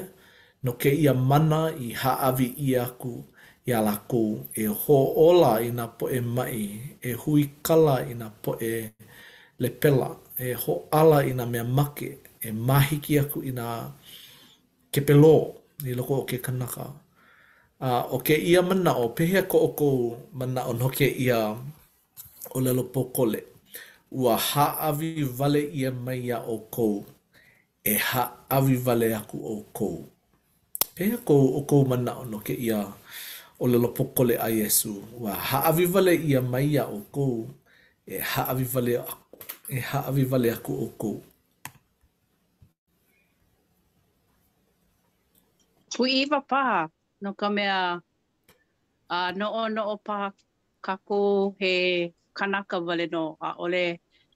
no 0.64 0.72
ke 0.82 0.90
ia 1.04 1.14
mana 1.30 1.62
i 1.86 1.88
haavi 2.02 2.48
i 2.68 2.70
aku 2.86 3.14
i 3.68 3.72
a 3.78 3.80
lakou 3.88 4.30
e 4.64 4.66
hoola 4.82 5.52
i 5.68 5.70
nga 5.78 5.86
poe 5.98 6.20
mai, 6.36 6.66
e 7.10 7.12
hui 7.22 7.44
kala 7.66 7.96
i 8.12 8.14
nga 8.20 8.28
poe 8.44 8.72
lepela, 9.62 10.10
e 10.48 10.54
hoala 10.64 11.18
i 11.30 11.32
nga 11.38 11.46
mea 11.54 11.66
make, 11.78 12.10
e 12.48 12.50
mahiki 12.68 13.14
aku 13.24 13.38
i 13.50 13.52
nga 13.58 13.68
kepelo 14.94 15.38
i 15.90 15.98
loko 15.98 16.14
o 16.22 16.24
ke 16.30 16.38
kanaka. 16.46 16.86
A, 17.88 17.90
o 18.16 18.18
ke 18.26 18.36
ia 18.52 18.62
mana 18.70 18.92
o 19.04 19.08
pehe 19.18 19.42
ko 19.52 19.58
o 19.68 19.70
kou 19.80 19.98
mana 20.38 20.62
o 20.70 20.74
no 20.78 20.88
ke 20.98 21.08
ia 21.26 21.40
o 22.56 22.58
lelo 22.66 22.84
pokole, 22.94 23.42
ua 24.18 24.36
haawi 24.48 25.10
vale 25.38 25.62
ia 25.80 25.90
mai 26.06 26.20
ia 26.30 26.38
o 26.54 26.58
kou. 26.76 27.02
e 27.86 27.94
ha 28.06 28.24
avi 28.58 28.76
vale 28.86 29.08
aku 29.16 29.38
o 29.38 29.56
kou. 29.78 29.98
Pea 30.96 31.18
kou 31.28 31.44
o 31.58 31.62
kou 31.70 31.84
mana 31.90 32.12
o 32.18 32.24
no 32.32 32.40
ke 32.48 32.54
ia 32.68 32.82
o 33.62 33.66
le 33.72 33.78
lopokole 33.84 34.36
a 34.42 34.48
Yesu. 34.60 34.92
Wa 35.24 35.34
ha 35.48 35.60
avi 35.70 35.84
ia 36.32 36.40
mai 36.42 36.70
a 36.78 36.84
o 36.88 37.00
kou 37.16 37.36
e 38.08 38.16
ha 38.30 38.42
avi 38.52 38.66
aku, 39.04 39.18
e 39.70 39.78
ha 39.88 40.00
avi 40.10 40.24
vale 40.32 40.50
aku 40.58 40.74
o 40.74 40.88
kou. 41.02 41.18
Pu 45.96 46.04
iwa 46.20 46.40
paha 46.52 46.80
no 47.22 47.30
ka 47.40 47.48
mea 47.56 47.80
a 49.10 49.16
uh, 49.28 49.32
no 49.40 49.46
no 49.76 49.84
o 49.94 49.98
pa 50.08 50.18
kako 50.86 51.20
he 51.60 51.74
kanaka 52.38 52.78
vale 52.86 53.06
no 53.14 53.26
a 53.40 53.50
ole 53.64 53.86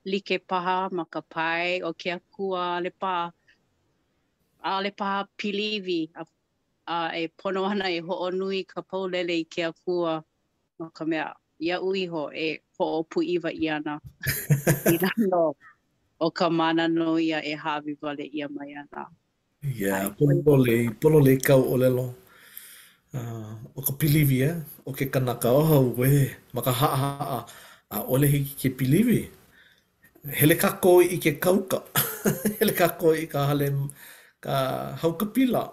like 0.05 0.35
paha 0.49 0.77
Maka 0.97 1.21
pai 1.33 1.81
o 1.81 1.89
ke 1.99 2.09
akua 2.17 2.63
le 2.83 2.91
paha 3.01 3.33
a 4.63 4.81
le 4.83 4.91
pa 4.91 5.25
pilivi 5.37 6.09
a, 6.19 6.21
a 6.93 6.95
e 7.15 7.23
pono 7.39 7.61
ana 7.71 7.85
e 7.95 7.99
ho 8.07 8.13
onui 8.27 8.59
ka 8.71 8.79
paulele 8.89 9.33
i 9.39 9.43
ke 9.53 9.61
akua 9.71 10.13
no 10.79 10.85
ka 10.95 11.03
mea 11.09 11.25
ia 11.59 11.75
uiho 11.81 12.23
e 12.35 12.49
ho 12.77 12.83
o 12.99 13.03
pu 13.09 13.19
iwa 13.33 13.49
i 13.51 13.65
ana 13.75 13.93
i 14.93 14.95
nando 15.03 15.55
o 16.19 16.27
ka 16.37 16.47
mana 16.59 16.83
no 16.97 17.07
ia 17.29 17.39
e 17.43 17.53
hawi 17.63 17.91
vale 18.01 18.25
ia 18.37 18.47
mai 18.55 18.73
ana 18.75 19.03
Yeah, 19.61 20.07
Ai, 20.07 20.09
polo 20.47 20.55
le, 20.65 20.75
polo 21.01 21.19
le 21.19 21.33
kau 21.35 21.59
o 21.59 21.75
lelo. 21.81 22.05
Uh, 23.17 23.51
o 23.77 23.83
ka 23.85 23.91
pilivi 23.99 24.37
e, 24.41 24.45
eh? 24.49 24.55
o 24.87 24.91
ke 24.97 25.05
kanaka 25.11 25.51
oha 25.51 25.77
uwe, 25.83 26.31
maka 26.55 26.71
haa 26.71 26.97
haa, 27.01 27.39
a 27.95 28.03
ole 28.13 28.27
hiki 28.31 28.53
ke 28.61 28.67
pilivi. 28.77 29.19
Hele 30.39 30.55
kako 30.55 30.93
i 31.15 31.19
ke 31.19 31.35
kauka, 31.43 31.81
hele 32.59 32.71
kako 32.71 33.11
i 33.19 33.27
ka 33.27 33.43
hale, 33.51 33.67
ka 34.43 34.55
hau 35.03 35.11
ka 35.19 35.25
pila 35.35 35.63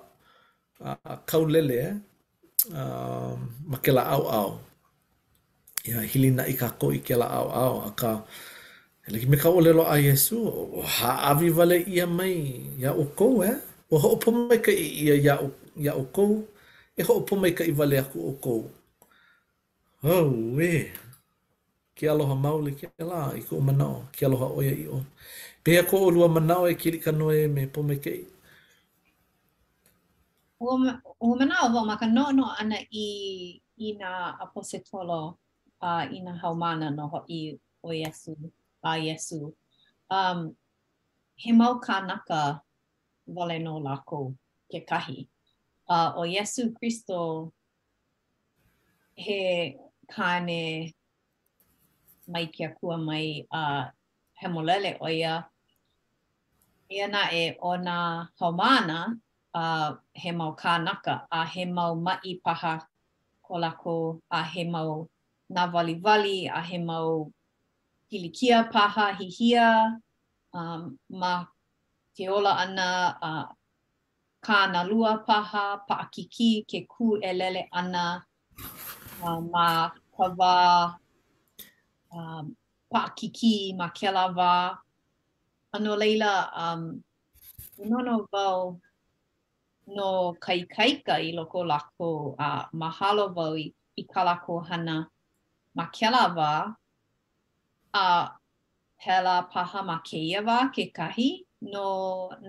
a 0.86 0.90
uh, 1.08 1.14
kau 1.30 1.42
lele 1.54 1.80
uh, 2.78 3.32
ma 3.70 3.78
au 4.14 4.22
au 4.42 4.50
ya 5.90 5.98
hilina 6.10 6.34
na 6.36 6.42
i 6.52 6.54
ka 6.60 6.68
ko 6.80 6.86
ke 7.06 7.14
la 7.20 7.26
au 7.38 7.46
au 7.64 7.74
aka 7.88 7.94
ka 8.00 8.10
hele 9.04 9.16
ki 9.22 9.26
me 9.32 9.36
ka 9.42 9.48
olelo 9.56 9.82
a 9.94 9.96
Yesu 10.08 10.38
ha 10.96 11.10
avi 11.30 11.48
vale 11.56 11.78
ia 11.94 12.06
mai 12.18 12.34
ia 12.82 12.90
o 13.02 13.04
kou 13.18 13.34
e 13.48 13.52
o 13.92 13.94
ho 14.02 14.08
opo 14.16 14.28
mai 14.48 14.58
ka 14.66 14.72
i 14.86 14.86
ia 15.04 15.14
ia 15.24 15.34
o, 15.46 15.48
ia 15.84 15.92
e 16.98 17.00
ho 17.06 17.12
opo 17.20 17.32
mai 17.42 17.52
ka 17.58 17.62
i 17.70 17.72
vale 17.80 17.96
aku 18.04 18.18
o 18.30 18.32
kou 18.44 18.60
oh 20.14 20.26
we 20.56 20.72
ke 21.96 22.04
aloha 22.12 22.34
maule 22.44 22.70
ke 22.78 22.86
la 23.12 23.20
i 23.40 23.42
ko 23.48 23.54
manao 23.68 23.94
ke 24.14 24.22
aloha 24.28 24.46
oia 24.58 24.72
i 24.84 24.86
o 24.98 25.00
pe 25.64 25.70
ko 25.90 25.96
o 26.06 26.08
lua 26.14 26.26
manao 26.36 26.62
e 26.72 26.74
ki 26.80 26.88
ka 27.04 27.12
noe 27.18 27.38
me 27.54 27.62
po 27.74 27.80
mai 27.88 27.98
ka 28.04 28.10
o 30.60 30.78
mana 30.78 31.02
o 31.20 31.84
ma 31.86 31.96
ka 32.00 32.06
no 32.16 32.24
no 32.38 32.44
ana 32.60 32.78
i 33.04 33.60
i 33.78 33.88
nga 33.98 34.12
apose 34.44 34.78
tolo 34.90 35.20
uh, 35.88 36.04
i 36.08 36.18
nga 36.24 36.32
haumana 36.42 36.86
no 36.96 37.04
ho 37.12 37.18
i 37.40 37.56
o 37.86 37.90
Yesu, 38.00 38.32
a 38.82 38.92
Yesu. 39.06 39.40
Um, 40.10 40.38
he 41.40 41.52
mau 41.52 41.74
ka 41.84 41.96
naka 42.08 42.62
wale 43.26 43.58
no 43.62 43.78
lako 43.78 44.34
ke 44.72 44.80
kahi. 44.88 45.28
Uh, 45.88 46.10
o 46.16 46.22
Yesu 46.34 46.62
kristo 46.76 47.52
he 49.14 49.38
kane 50.12 50.92
mai 52.32 52.46
kia 52.54 52.70
kua 52.80 52.96
mai 52.98 53.44
a 53.52 53.60
uh, 53.62 53.84
hemolele 54.40 54.96
o 55.00 55.08
ia. 55.08 55.46
Ia 56.90 57.06
na 57.08 57.22
e 57.32 57.42
o 57.62 57.70
nga 57.78 58.28
haumana 58.38 59.18
uh, 59.56 59.94
he 60.12 60.30
mau 60.32 60.54
kānaka, 60.54 61.22
a 61.32 61.46
he 61.46 61.64
mau 61.64 61.94
mai 61.94 62.38
paha 62.44 62.78
ko 63.42 63.54
lako, 63.54 64.20
a 64.30 64.42
he 64.44 64.64
mau 64.64 65.08
nā 65.50 65.72
wali 65.72 65.94
wali, 65.94 66.46
a 66.54 66.60
he 66.60 66.76
mau 66.78 67.26
hilikia 68.12 68.70
paha 68.70 69.14
hi 69.18 69.24
hia, 69.38 69.98
um, 70.52 70.98
ma 71.10 71.42
te 72.14 72.28
ola 72.28 72.50
ana 72.64 73.16
a 73.22 73.32
uh, 73.32 73.46
kā 74.44 74.70
na 74.72 74.82
lua 74.82 75.24
paha, 75.28 75.80
pa 75.88 75.94
akiki 76.06 76.64
ke 76.70 76.86
kū 76.92 77.16
e 77.22 77.32
lele 77.32 77.66
ana, 77.72 78.22
uh, 79.24 79.40
ma 79.40 79.88
ka 80.16 80.26
wā 80.38 80.94
um, 82.12 82.54
pa 82.92 83.06
akiki 83.08 83.74
ma 83.76 83.88
ke 83.88 84.12
la 84.12 84.28
wā. 84.38 84.76
Ano 85.72 85.96
leila, 85.96 86.50
um, 86.54 87.02
Nono 87.78 88.00
no 88.32 88.80
no 89.86 90.34
kai 90.44 90.66
kai 90.66 91.00
kai 91.08 91.32
loko 91.32 91.62
lako 91.72 92.10
a 92.38 92.48
uh, 92.50 92.62
mahalo 92.82 93.24
wau 93.36 93.54
i, 93.64 93.66
i 94.02 94.04
kalako 94.14 94.54
hana 94.68 94.96
ma 95.76 95.84
kela 95.96 96.22
wā 96.36 96.52
a 98.02 98.04
uh, 98.14 98.24
pela 99.00 99.34
paha 99.52 99.80
ma 99.90 99.96
keia 100.08 100.40
wā 100.48 100.56
ke 100.74 100.88
kahi 100.98 101.30
no 101.72 101.86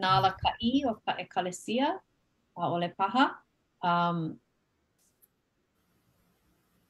nāla 0.01 0.32
ka 0.41 0.50
i 0.70 0.72
o 0.89 0.94
ka 1.06 1.12
ekalesia 1.24 1.88
a 1.98 2.00
uh, 2.62 2.70
ole 2.74 2.89
paha. 3.01 3.25
Um, 3.89 4.22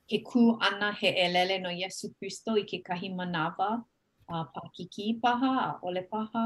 ke 0.10 0.22
kū 0.30 0.44
ana 0.70 0.94
he 1.02 1.10
elele 1.26 1.58
no 1.66 1.70
Yesu 1.82 2.08
Christo 2.18 2.56
i 2.62 2.64
ke 2.72 2.80
kahi 2.86 3.10
manawa 3.18 3.68
a 4.30 4.34
uh, 4.34 4.46
pakiki 4.56 5.10
paha 5.28 5.52
a 5.66 5.66
uh, 5.66 5.84
ole 5.92 6.04
paha 6.16 6.46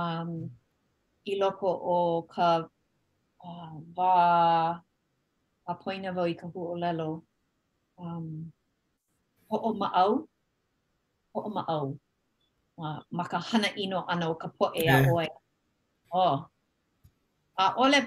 um, 0.00 0.34
i 1.32 1.38
loko 1.44 1.70
o 1.94 2.00
ka 2.34 2.50
wā 3.44 4.80
a 5.70 5.74
poina 5.84 6.10
wau 6.16 6.26
i 6.26 6.34
ka 6.34 6.46
hu 6.46 6.60
o 6.72 6.74
lelo. 6.76 7.22
Um, 7.98 8.52
o 9.48 9.56
o 9.70 9.72
ma 9.80 9.88
au, 10.02 10.12
ho 11.32 11.38
o 11.40 11.50
ma 11.54 11.62
au. 11.76 11.86
Uh, 12.78 13.00
ma 13.16 13.24
ka 13.24 13.38
hana 13.48 13.68
ino 13.84 13.98
ana 14.12 14.26
o 14.30 14.34
ka 14.42 14.48
poe 14.58 14.70
yeah. 14.86 15.04
a 15.04 15.12
oe. 15.16 15.26
O. 16.24 16.28
A 17.62 17.74
ole, 17.82 17.98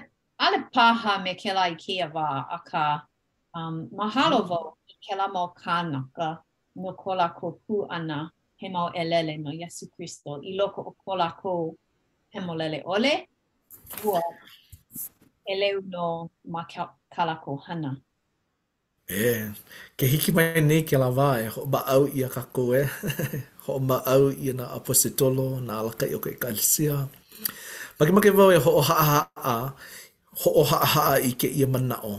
ale 0.44 0.58
paha 0.74 1.12
me 1.24 1.32
ke 1.40 1.50
la 1.56 1.64
i 1.68 1.74
kia 1.82 2.06
wā 2.14 2.26
a 2.48 2.58
ka 2.70 2.82
um, 3.54 3.74
mahalo 3.98 4.38
mm. 4.42 4.48
wau 4.50 4.66
i 4.90 4.94
ke 5.04 5.14
la 5.18 5.26
mo 5.34 5.44
kānaka 5.62 6.28
no 6.82 6.90
ko 7.00 7.10
la 7.20 7.28
ko 7.28 7.46
pu 7.68 7.74
ana 7.96 8.18
he 8.56 8.68
mau 8.72 8.88
elele 8.96 9.36
no 9.42 9.50
Yesu 9.52 9.86
Christo 9.94 10.30
i 10.50 10.56
loko 10.58 10.80
o 10.88 10.96
ko 11.04 11.12
la 11.16 11.30
ko 11.36 11.74
he 12.32 12.40
mo 12.40 12.54
lele 12.54 12.82
ole. 12.84 13.28
Ua. 14.08 14.20
he 15.46 15.52
leu 15.62 15.80
no 15.92 16.30
ma 16.46 16.62
kalako 17.14 17.52
hana. 17.64 17.92
E, 19.08 19.50
ke 19.96 20.04
hiki 20.12 20.30
mai 20.36 20.60
ni 20.60 20.76
ke 20.88 20.96
lawa 21.02 21.28
e, 21.42 21.46
ho 21.54 21.60
ma 21.72 21.78
au 21.94 22.02
ia 22.18 22.28
ka 22.34 22.42
koe, 22.56 22.82
ho 23.64 23.78
ma 23.88 23.96
au 24.12 24.30
ia 24.42 24.52
na 24.58 24.64
apositolo, 24.76 25.48
na 25.66 25.72
alaka 25.80 26.04
i 26.06 26.14
o 26.14 26.18
kei 26.24 26.36
kalisia. 26.42 26.96
Maki 27.98 28.12
maki 28.14 28.30
vau 28.38 28.50
e 28.56 28.58
ho 28.64 28.70
o 28.80 28.82
haa 28.88 29.06
haa, 29.44 29.72
ho 30.40 30.50
o 30.62 30.64
haa 30.70 30.86
haa 30.94 31.16
i 31.30 31.32
ke 31.40 31.48
ia 31.58 31.66
mana 31.74 31.96
o, 32.12 32.14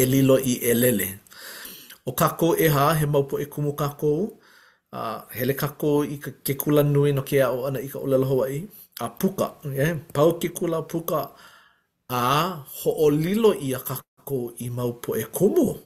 e 0.00 0.02
lilo 0.12 0.36
i 0.52 0.54
e 0.70 0.72
lele. 0.82 1.08
O 2.08 2.12
kako 2.12 2.54
e 2.64 2.68
ha, 2.76 2.84
he 2.98 3.06
maupo 3.12 3.40
e 3.44 3.46
kumu 3.52 3.72
kako, 3.80 4.12
uh, 4.96 5.20
hele 5.38 5.52
kako 5.62 6.04
i 6.14 6.16
ke 6.46 6.54
kula 6.60 6.82
nui 6.84 7.12
no 7.16 7.22
ke 7.22 7.40
a 7.44 7.48
o 7.56 7.64
ana 7.68 7.80
i 7.80 7.88
ka 7.92 7.98
ulelohoa 8.04 8.46
i, 8.58 8.60
a 9.00 9.08
puka, 9.20 9.48
yeah? 9.78 9.96
pau 10.12 10.30
ke 10.40 10.48
kula 10.56 10.80
puka, 10.90 11.20
a 12.10 12.64
ho'olilo 12.80 13.52
ia 13.60 13.78
kako 13.78 14.52
i 14.64 14.68
mau 14.70 14.92
po 15.02 15.12
e 15.16 15.24
kumu. 15.24 15.76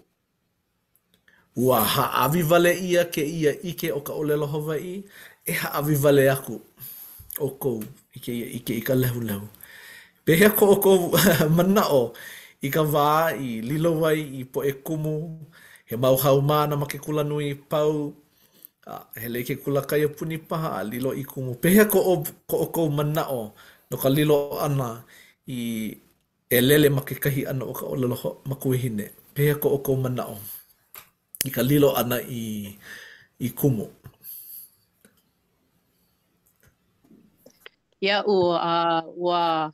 Ua 1.56 1.82
ha 1.84 2.04
avi 2.24 2.42
vale 2.42 2.72
ia 2.78 3.04
ke 3.04 3.20
ia 3.22 3.50
ike 3.62 3.90
o 3.92 4.00
ka 4.06 4.12
olelo 4.14 4.46
Hawaii, 4.46 5.02
e 5.46 5.52
ha 5.52 5.68
avi 5.78 5.94
aku 6.30 6.60
o 7.40 7.48
kou 7.58 7.82
ike 8.16 8.30
ia 8.32 8.46
ike 8.58 8.72
i 8.80 8.82
ka 8.86 8.94
lehu 8.94 9.20
lehu. 9.20 9.46
Pehea 10.24 10.50
ko 10.54 10.64
o 10.74 10.76
kou 10.84 11.10
mana 11.56 11.82
o 11.90 12.14
i 12.62 12.70
ka 12.70 12.82
wā 12.86 13.34
i 13.34 13.60
lilo 13.60 13.98
wai 14.00 14.20
i 14.20 14.44
po 14.44 14.62
e 14.62 14.72
kumu, 14.72 15.38
he 15.90 15.96
mau 15.96 16.16
hau 16.16 16.38
māna 16.40 16.78
ma 16.78 16.86
ke 16.86 16.98
kula 17.02 17.24
nui 17.26 17.50
pau, 17.54 18.14
a, 18.86 19.02
he 19.18 19.26
lei 19.28 19.42
ke 19.42 19.58
kula 19.58 19.82
kai 19.82 20.02
a 20.06 20.08
puni 20.08 20.38
paha 20.38 20.78
a 20.80 20.84
lilo 20.86 21.12
i 21.18 21.24
kumu. 21.26 21.58
Pehea 21.58 21.90
ko 21.90 21.98
o, 21.98 22.14
ko 22.46 22.56
o 22.62 22.66
kou 22.70 22.88
mana 22.94 23.26
o 23.28 23.50
no 23.90 23.96
ka 23.98 24.06
lilo 24.08 24.54
ana 24.62 25.02
i 25.50 25.90
e 26.52 26.60
lele 26.60 26.90
ma 26.92 27.00
ke 27.00 27.16
kahi 27.16 27.48
ana 27.48 27.64
o 27.64 27.72
ka 27.72 27.86
o 27.88 27.94
lalo 27.96 28.36
ma 28.44 28.54
kuihine. 28.60 29.08
Pea 29.32 29.54
ko 29.56 29.70
o 29.72 29.78
ko 29.78 29.96
mana 29.96 30.28
o. 30.28 30.36
I 31.48 31.50
ka 31.50 31.62
lilo 31.64 31.96
ana 31.96 32.20
i, 32.28 32.76
i 33.40 33.48
kumu. 33.48 33.88
Ia 38.04 38.20
u, 38.28 38.52
a 38.52 39.00
ua, 39.16 39.72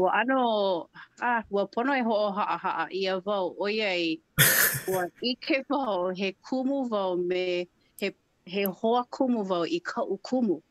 ua 0.00 0.08
ano, 0.16 0.88
ah, 1.20 1.44
ua 1.52 1.66
pono 1.68 1.92
e 1.92 2.00
ho 2.00 2.14
o 2.28 2.30
haa 2.32 2.56
haa 2.56 2.86
i 2.90 3.04
a 3.08 3.20
vau 3.20 3.52
o 3.52 3.68
iei. 3.68 4.16
Ua 4.88 5.02
i 5.22 5.34
ke 5.36 5.60
vau, 5.68 6.08
he 6.16 6.32
kumu 6.40 6.86
vau 6.88 7.16
me 7.18 7.68
he, 8.00 8.14
he 8.46 8.64
hoa 8.64 9.04
kumu 9.10 9.44
vau 9.44 9.66
i 9.68 9.80
ka 9.80 10.00
u 10.06 10.16
kumu. 10.16 10.62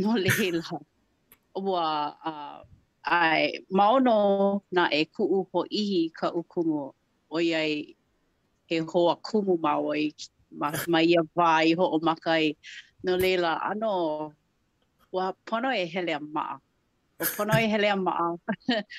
No 0.00 0.16
le 0.16 0.30
he 0.40 0.48
la. 0.52 0.80
Ua, 1.58 1.84
uh, 2.24 2.64
ai 3.14 3.42
maono 3.76 4.18
na 4.74 4.82
e 4.90 5.04
kuu 5.14 5.46
ho 5.52 5.60
ihi 5.80 6.00
ka 6.18 6.26
ukumo 6.40 6.82
o 7.30 7.36
iai 7.50 7.74
he 8.68 8.76
hoa 8.90 9.14
kumu 9.26 9.54
mau 9.64 9.86
i 9.94 10.10
ma, 10.60 10.68
ma 10.92 10.98
ia 11.10 11.22
vai 11.36 11.66
ho 11.78 11.84
o 11.86 11.98
makai 12.06 12.44
no 13.06 13.12
leila 13.22 13.52
ano 13.70 13.92
wa 15.14 15.26
pono 15.46 15.70
e 15.70 15.84
hele 15.92 16.12
a 16.18 16.20
maa 16.34 16.54
o 17.22 17.24
pono 17.38 17.54
e 17.54 17.66
hele 17.72 17.88
a 17.94 17.96
maa 18.06 18.28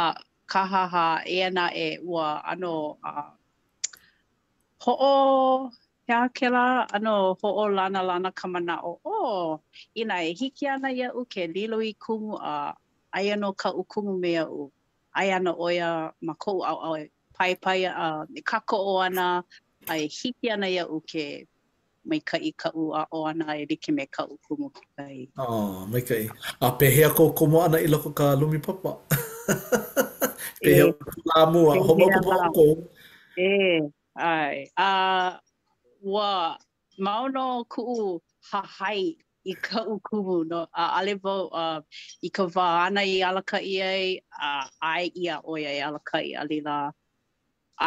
a 0.00 0.14
kahaha 0.50 1.06
e 1.26 1.36
ana 1.46 1.66
e 1.84 1.88
ua 2.10 2.26
ano 2.52 2.74
a 3.10 3.34
ho 4.84 4.92
o 4.94 5.12
ya 6.08 6.20
kela, 6.36 6.64
ano, 6.96 7.14
ho 7.40 7.48
o 7.50 7.64
lana 7.76 7.98
lana 8.08 8.30
kamana 8.38 8.74
o 8.88 8.92
o. 9.02 9.10
Oh, 9.10 9.60
ina 10.00 10.16
e 10.28 10.38
hiki 10.38 10.66
ana 10.74 10.88
ya 11.00 11.08
uke 11.20 11.42
lilo 11.54 11.78
i 11.82 11.92
kumu 12.04 12.34
a 12.38 12.70
uh, 12.70 12.74
aia 13.16 13.36
no 13.36 13.52
ka 13.52 13.72
ukumu 13.74 14.18
mea 14.20 14.46
u. 14.48 14.72
Ai 15.16 15.30
ana 15.32 15.54
oia 15.56 16.12
ma 16.20 16.34
kou 16.44 16.58
au 16.70 16.76
au 16.86 16.94
e 17.00 17.08
pai 17.38 17.52
pai 17.64 17.80
a 17.84 18.06
me 18.32 18.40
kako 18.50 18.76
o 18.76 18.94
ana 19.06 19.26
ai 19.90 20.00
e 20.04 20.08
hiki 20.16 20.46
ana 20.54 20.66
ia 20.76 20.84
u 20.84 20.98
ke 21.10 21.24
mai 22.08 22.20
ka 22.28 22.36
i 22.36 22.50
ka 22.60 22.68
u 22.80 22.92
a 22.94 23.02
o 23.16 23.24
ana 23.30 23.46
e 23.56 23.62
rike 23.70 23.90
me 23.96 24.04
ka 24.14 24.22
ukumu 24.34 24.66
ki 24.76 24.84
kai. 24.96 25.18
Oh, 25.44 25.70
mai 25.92 26.02
kai. 26.08 26.24
A 26.60 26.68
pehea 26.78 27.08
ko 27.16 27.22
komo 27.38 27.58
ana 27.64 27.78
i 27.86 27.88
loko 27.92 28.10
ka 28.20 28.26
lumi 28.42 28.58
papa. 28.66 28.90
pehea 30.64 30.84
e, 30.84 30.92
ko 31.00 31.08
la 31.32 31.38
mua, 31.52 31.72
ho 31.88 31.92
mau 32.00 32.10
ko 32.28 32.36
ko. 32.58 32.66
E, 33.48 33.50
ai. 34.32 34.56
A, 34.76 34.86
uh, 34.86 35.30
wa, 36.14 36.30
maono 37.04 37.46
ku 37.72 37.80
u 37.96 38.00
hahai 38.52 39.02
Um, 39.46 39.52
i 39.52 39.54
ka 39.62 39.84
ukumu 39.86 40.44
no 40.48 40.60
a 40.74 40.84
uh, 40.84 40.90
ale 40.98 41.14
vo 41.22 41.34
uh, 41.62 41.80
i 42.26 42.30
ka 42.36 42.44
va 42.54 42.62
ana 42.86 43.02
i 43.04 43.20
ala 43.22 43.42
i 43.62 43.74
ai 43.90 44.06
uh, 44.46 44.66
ai 44.82 45.04
i 45.22 45.28
a 45.34 45.38
o 45.44 45.52
ia 45.56 45.70
i 45.70 45.80
ala 45.86 46.00
i 46.14 46.32
ali 46.42 46.58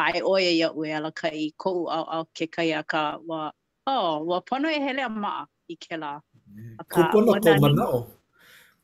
ai 0.01 0.19
o 0.23 0.33
ia 0.37 0.51
i 0.55 0.61
a 0.67 0.69
ue 0.77 0.87
ala 0.97 1.11
i 1.43 1.51
ko 1.61 1.69
u 1.81 1.87
au 2.15 2.23
ke 2.35 2.45
kai 2.55 2.71
a 2.71 2.81
ka 2.91 3.03
wa 3.29 3.41
oh 3.93 4.15
wa 4.29 4.37
pono 4.47 4.69
e 4.71 4.79
hele 4.85 5.01
a 5.03 5.09
maa 5.23 5.43
i 5.67 5.75
ke 5.83 5.95
la 6.01 6.11
kupono 6.91 7.31
ko 7.45 7.51
o 7.91 8.07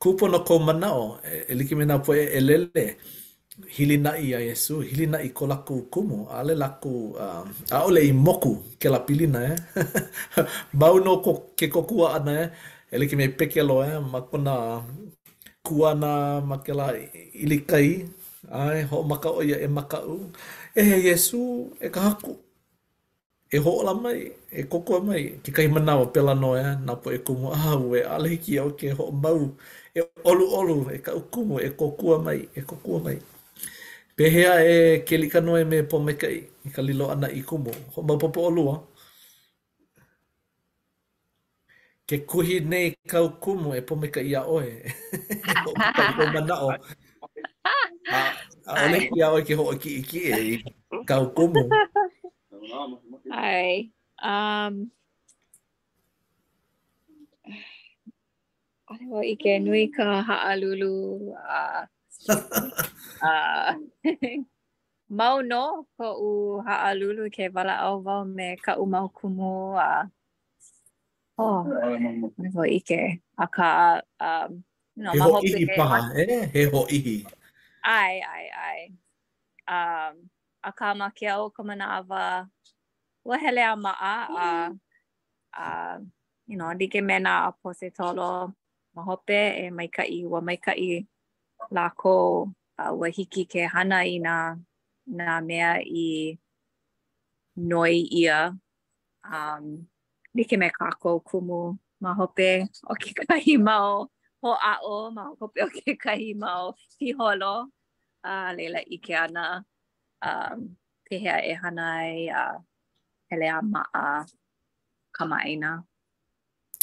kupono 0.02 0.38
ko 0.48 0.54
o 1.00 1.04
e, 1.32 1.44
e 1.50 1.54
like 1.58 1.72
me 1.78 1.84
po 2.04 2.12
e, 2.20 2.24
e 2.28 2.40
lele 2.46 2.84
hili 3.64 3.96
na 3.98 4.10
a 4.12 4.18
Yesu, 4.48 4.80
hili 4.80 5.06
na 5.06 5.18
ikolaku 5.22 5.74
laku 5.74 6.28
ale 6.30 6.54
laku, 6.54 6.90
uh, 7.16 7.40
um, 7.42 7.50
a 7.70 7.82
ole 7.84 8.00
i 8.08 8.12
moku 8.12 8.62
ke 8.80 8.88
la 8.90 8.98
pilina, 9.00 9.38
eh? 9.52 9.56
Mau 10.72 10.98
no 10.98 11.16
ko, 11.24 11.32
ke 11.56 11.68
kokua 11.72 12.14
ana, 12.20 12.32
eh? 12.42 12.48
Ele 12.92 13.06
ke 13.08 13.16
me 13.16 13.28
peke 13.28 13.62
lo, 13.64 13.80
eh? 13.82 13.98
Ma 14.12 14.20
kona 14.20 14.52
kuana, 15.64 16.40
ma 16.46 16.58
ke 16.58 16.72
la 16.76 16.86
ilikai, 17.42 17.88
ai, 18.52 18.82
ho 18.90 19.02
maka 19.02 19.28
oia 19.32 19.56
e 19.66 19.68
maka 19.68 20.00
u. 20.04 20.30
Eh, 20.76 21.00
Yesu, 21.08 21.72
e 21.80 21.88
ka 21.94 22.00
haku. 22.10 22.36
E 23.56 23.58
ho 23.64 23.70
ola 23.80 23.94
mai, 24.04 24.20
e 24.52 24.62
kokoa 24.72 25.00
mai, 25.08 25.22
ke 25.44 25.50
kai 25.56 25.68
manawa 25.74 26.04
pela 26.14 26.34
no, 26.36 26.54
eh? 26.54 26.76
Na 26.84 26.94
po 27.00 27.08
e 27.10 27.18
kumu, 27.26 27.52
ah, 27.56 27.74
ue, 27.80 28.04
ale 28.14 28.28
hiki 28.34 28.58
au 28.60 28.74
ke 28.80 28.90
ho 28.98 29.10
mau, 29.24 29.40
e 29.96 30.04
olu 30.30 30.46
olu, 30.60 30.76
e 30.96 30.98
ka 31.06 31.14
ukumu, 31.20 31.58
e 31.68 31.70
kokua 31.70 31.70
e 31.70 31.76
kokua 31.78 32.18
mai. 32.28 32.40
E 32.54 32.60
kokua 32.72 33.00
mai. 33.08 33.18
Pehea 34.16 34.52
e 34.64 34.74
ke 35.04 35.14
li 35.20 35.28
kanua 35.28 35.60
me 35.68 35.76
po 35.90 35.96
me 36.00 36.12
kai, 36.16 36.36
i 36.66 36.70
ka 36.74 36.82
lilo 36.82 37.10
ana 37.12 37.28
i 37.28 37.40
kumu. 37.48 37.72
Ho 37.94 38.02
mau 38.02 38.16
popo 38.18 38.40
o 38.48 38.50
lua. 38.50 38.74
Ke 42.08 42.16
kuhi 42.30 42.60
nei 42.70 42.94
kau 43.12 43.26
kumu 43.42 43.68
e 43.76 43.80
po 43.86 43.94
me 44.00 44.08
kai 44.14 44.32
a 44.32 44.40
oe. 44.56 44.70
Ho 45.74 45.74
mana 46.34 46.54
o. 46.66 46.70
A 48.72 48.86
ole 48.86 49.00
ki 49.12 49.20
a 49.26 49.28
oe 49.34 49.42
ke 49.48 49.54
ho 49.58 49.64
o 49.72 49.74
ki 49.82 49.90
iki 50.00 50.18
e 50.32 50.36
i 50.52 50.54
kau 51.10 51.24
kumu. 51.36 51.62
Ai. 53.36 53.92
Um, 54.30 54.74
ole 58.96 59.06
o 59.20 59.26
ike 59.34 59.52
nui 59.66 59.84
ka 59.98 60.08
haalulu. 60.30 60.92
Uh, 61.36 61.84
Uh, 63.16 63.72
mau 65.16 65.40
no 65.40 65.88
ko 65.96 66.06
u 66.20 66.30
haalulu 66.68 67.32
ke 67.32 67.48
wala 67.48 67.74
au 67.88 68.04
wau 68.04 68.22
me 68.36 68.60
ka 68.60 68.72
u 68.82 68.84
mau 68.84 69.08
kumu 69.16 69.72
a 69.72 70.04
uh, 71.40 71.40
oh 71.40 71.58
me 72.38 72.46
ho 72.54 72.62
ike 72.78 73.02
a 73.44 73.46
ka 73.56 73.70
um 74.28 74.50
no 75.00 75.10
ma 75.20 75.24
ho 75.32 75.40
ike 75.48 75.64
pa 75.80 75.86
e 76.20 76.38
he 76.54 76.62
ho 76.72 76.80
ihi 76.98 77.16
eh? 77.24 77.24
ai 78.00 78.14
ai 78.34 78.44
ai 78.68 78.80
um 79.76 80.14
a 80.68 80.70
ka 80.78 80.88
ma 81.00 81.08
ke 81.16 81.26
au 81.36 81.48
ko 81.56 81.60
mana 81.68 81.86
ava 81.98 82.24
wa 83.28 83.36
hele 83.44 83.62
a 83.72 83.74
ma 83.84 83.92
a 84.12 84.14
a 84.44 84.46
uh, 84.46 84.68
uh, 85.64 85.96
you 86.50 86.56
know 86.60 86.70
di 86.78 86.84
ke 86.92 87.00
mena 87.08 87.34
a 87.48 87.50
pose 87.60 87.86
tolo 87.96 88.32
ma 88.94 89.00
hope 89.10 89.40
e 89.62 89.64
maika 89.76 90.02
i 90.18 90.20
wa 90.32 90.38
maika 90.48 90.72
i 90.88 90.90
lākou 91.72 92.52
wa 92.78 93.08
hiki 93.08 93.44
ke 93.48 93.66
hana 93.66 94.02
i 94.04 94.18
nā, 94.20 94.56
nā 95.08 95.38
mea 95.44 95.80
i 95.82 96.38
noi 97.56 98.02
ia. 98.12 98.52
Um, 99.26 99.86
Nike 100.34 100.56
me 100.56 100.68
kākou 100.70 101.22
kumu 101.24 101.78
ma 102.00 102.12
hope 102.12 102.68
o 102.86 102.94
ke 102.94 103.14
kai 103.24 103.56
mau 103.56 104.06
ho 104.44 104.52
a'o, 104.52 105.10
ma 105.14 105.30
hope 105.40 105.62
o 105.64 105.68
ke 105.72 105.96
kai 105.98 106.34
mau 106.36 106.74
ti 106.98 107.12
holo. 107.12 107.66
Uh, 108.26 108.50
leila 108.58 108.80
i 108.90 108.98
ke 108.98 109.14
ana 109.16 109.64
um, 110.22 110.76
pehea 111.08 111.40
e 111.46 111.54
hana 111.54 111.86
ai 112.02 112.26
a 112.28 112.42
uh, 112.50 112.58
hele 113.30 113.48
a 113.50 113.62
maa 113.62 114.26
kamaina. 115.14 115.84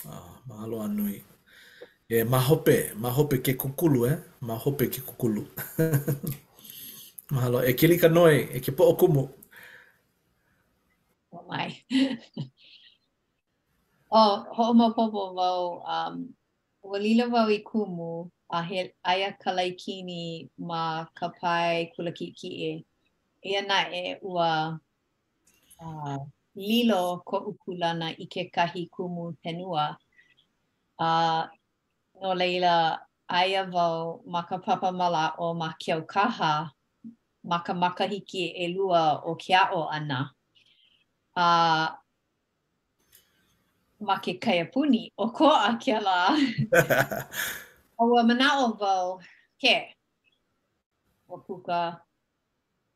Ah, 0.08 0.40
mahalo 0.48 0.82
anui. 0.88 1.22
E 2.14 2.18
ma 2.32 2.38
hope, 2.50 2.78
ma 3.02 3.10
hope 3.18 3.36
ke 3.46 3.54
kukulu, 3.62 4.00
eh? 4.12 4.18
Ma 4.48 4.54
hope 4.64 4.86
ke 4.94 5.02
kukulu. 5.08 5.44
Mahalo, 7.34 7.60
e 7.70 7.74
ke 7.78 7.86
lika 7.90 8.06
noi, 8.18 8.36
e 8.56 8.60
ke 8.64 8.70
po 8.78 8.84
okumu. 8.94 9.24
O 11.34 11.38
oh 11.42 11.46
mai. 11.50 11.72
o, 14.14 14.20
oh, 14.30 14.36
ho 14.56 14.64
po 14.94 15.04
po 15.14 15.24
vau, 15.40 15.82
um, 15.96 16.16
walila 16.84 17.26
vau 17.34 17.48
i 17.50 17.60
kumu, 17.66 18.30
a 18.52 18.62
he, 18.62 18.94
aia 19.06 19.34
kalaikini 19.44 20.50
ma 20.60 21.06
kapai 21.20 21.90
kula 21.98 22.14
ki 22.14 22.30
e. 22.70 22.86
Ia 23.50 23.62
na 23.66 23.90
e 23.90 24.20
ua 24.22 24.78
uh, 25.82 26.18
lilo 26.56 27.24
ko 27.26 27.38
ukulana 27.58 28.14
ike 28.22 28.46
ke 28.54 28.54
kahi 28.54 28.86
kumu 28.94 29.34
tenua. 29.44 29.98
Uh, 31.02 31.48
no 32.22 32.30
leila 32.42 32.76
aia 33.40 33.62
vau 33.74 33.98
ma 34.34 34.42
ka 34.50 34.58
papa 34.66 34.90
mala 35.00 35.24
o 35.46 35.46
ma 35.62 35.70
kiau 35.82 36.02
kaha 36.14 36.52
ma 37.50 37.58
ka 37.66 37.74
makahiki 37.84 38.44
e 38.64 38.66
lua 38.76 39.04
o 39.30 39.32
kia 39.44 39.62
o 39.80 39.82
ana. 39.98 40.20
A 41.44 41.46
uh, 41.46 41.88
ma 44.08 44.16
ke 44.24 44.34
kaiapuni 44.44 45.02
o 45.26 45.28
ko 45.38 45.48
a 45.70 45.72
kia 45.82 46.00
la. 46.08 46.20
o 48.02 48.04
a 48.20 48.24
mana 48.30 48.48
o 48.64 48.66
vau 48.82 49.06
ke 49.62 49.74
o 51.34 51.36
puka 51.46 51.82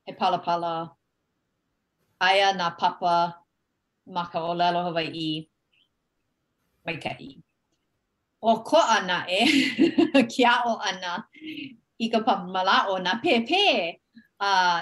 e 0.10 0.13
palapala 0.19 0.73
aia 2.27 2.47
na 2.60 2.67
papa 2.82 3.13
ma 4.15 4.23
ka 4.32 4.38
o 4.49 4.51
lalo 4.62 4.80
Hawaii 4.88 5.34
mai 6.86 6.97
ka 7.03 7.12
i. 7.30 7.32
o 8.41 8.54
ko 8.63 8.78
ana 8.95 9.17
e 9.30 9.41
kia 10.32 10.54
o 10.65 10.73
ana 10.89 11.12
i 12.00 12.08
ka 12.13 12.19
pa 12.26 12.34
mala 12.54 12.78
o 12.89 12.95
na 13.06 13.12
pe 13.23 13.34
pe 13.47 13.63
a 14.39 14.50
uh, 14.50 14.82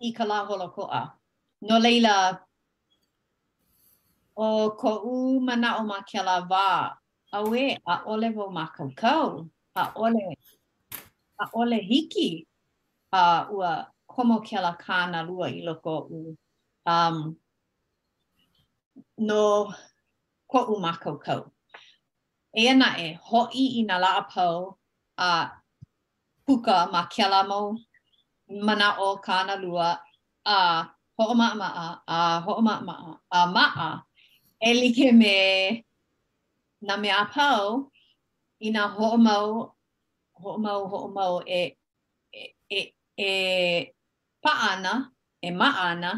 i 0.00 0.08
ka 0.16 0.24
la 0.30 0.38
holo 0.48 0.66
ko 0.76 0.82
a 0.92 1.02
no 1.66 1.76
leila 1.84 2.14
o 4.44 4.48
ko 4.80 4.90
u 5.12 5.40
mana 5.46 5.68
o 5.80 5.82
ma 5.90 5.98
ke 6.08 6.20
la 6.28 6.36
va 6.50 6.68
a 7.32 7.38
we 7.50 7.64
a 7.92 7.94
ole 8.12 8.28
vo 8.36 8.44
ma 8.56 8.64
ka 8.76 8.84
ka 9.00 9.12
a 9.76 9.84
ole 10.04 10.20
a 11.40 11.44
ole 11.60 11.78
hiki 11.90 12.28
a 13.12 13.22
uh, 13.24 13.40
ua 13.54 13.70
komo 14.12 14.38
ke 14.46 14.58
la 14.64 14.72
ka 14.84 14.96
na 15.12 15.20
lua 15.28 15.46
i 15.48 15.60
loko 15.68 15.94
u 16.20 16.20
um 16.94 17.16
no 19.28 19.40
ko 20.50 20.58
u 20.72 20.74
ma 20.84 20.92
ka 21.02 21.10
ka 21.26 21.34
e 22.60 22.64
ana 22.72 22.88
e 22.98 23.06
hoi 23.26 23.64
i 23.78 23.82
nga 23.86 23.96
laa 24.04 24.22
pau 24.32 24.58
a 25.16 25.28
kuka 26.44 26.74
ma 26.92 27.00
kiala 27.12 27.40
mo 27.50 27.60
mana 28.66 28.86
o 29.06 29.08
kana 29.26 29.54
lua 29.62 29.88
a 30.44 30.56
ho 31.16 31.22
o 31.32 31.34
maa 31.40 31.68
a 32.22 32.40
ho 32.44 32.50
o 32.60 32.62
maa 32.68 32.82
maa 32.88 33.02
a 33.36 33.38
maa 33.56 34.02
e 34.66 34.70
like 34.80 35.06
me 35.20 35.34
na 36.86 36.94
me 37.02 37.08
a 37.10 37.24
pau 37.34 37.64
i 38.66 38.68
nga 38.74 38.82
ho 38.94 39.06
o 39.06 39.18
ho 40.40 40.48
o 40.74 40.78
ho 40.90 40.98
o 41.24 41.26
e 41.46 41.62
e 42.40 42.42
e 42.74 42.80
e 43.28 43.30
pa 44.42 44.52
ana 44.70 44.92
e 45.42 45.48
ma 45.60 45.68
ana 45.88 46.10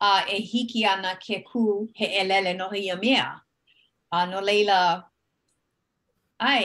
a 0.00 0.10
e 0.26 0.38
hiki 0.50 0.80
ana 0.92 1.10
ke 1.24 1.36
ku 1.48 1.62
he 1.98 2.06
elele 2.20 2.52
no 2.58 2.66
hi 2.72 2.82
a 2.90 2.96
mea. 3.02 3.26
A 4.16 4.26
no 4.30 4.38
leila 4.48 4.78
Ai, 6.44 6.64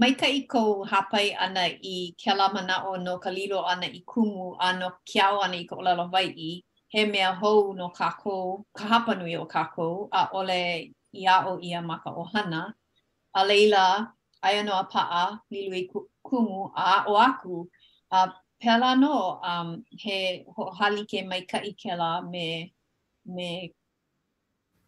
mai 0.00 0.12
ka 0.20 0.26
i 0.38 0.40
kou 0.52 0.70
hapai 0.90 1.26
ana 1.44 1.62
i 1.92 1.94
ke 2.22 2.30
lamana 2.38 2.76
o 2.90 2.92
no 3.04 3.14
ka 3.24 3.30
lilo 3.36 3.58
ana 3.72 3.86
i 3.98 4.00
kumu 4.10 4.44
a 4.66 4.68
no 4.80 4.88
kiao 5.08 5.38
ana 5.44 5.56
i 5.62 5.64
ka 5.70 5.74
olalo 5.80 6.04
vai 6.14 6.26
i, 6.48 6.50
he 6.92 7.00
mea 7.12 7.30
hou 7.40 7.60
no 7.78 7.86
ka 7.98 8.08
kou, 8.22 8.44
ka 8.78 8.84
hapanui 8.92 9.34
o 9.42 9.46
ka 9.54 9.62
kou, 9.74 9.94
a 10.20 10.22
ole 10.38 10.60
i 11.22 11.26
a 11.34 11.36
o 11.50 11.52
ia 11.68 11.80
ma 11.88 11.96
ka 12.04 12.10
ohana. 12.22 12.60
A 13.38 13.40
leila, 13.48 13.84
ai 14.46 14.54
ano 14.60 14.74
a 14.82 14.84
paa, 14.92 15.24
lilo 15.52 15.74
i 15.82 15.84
kumu 16.28 16.58
a 16.90 16.90
o 17.10 17.18
aku, 17.28 17.56
a 18.18 18.20
pela 18.62 18.90
no 19.02 19.12
um, 19.50 19.68
he 20.02 20.16
halike 20.78 21.20
mai 21.30 21.42
ka 21.50 21.58
i 21.70 21.72
la 22.02 22.10
me, 22.32 22.46
me 23.36 23.48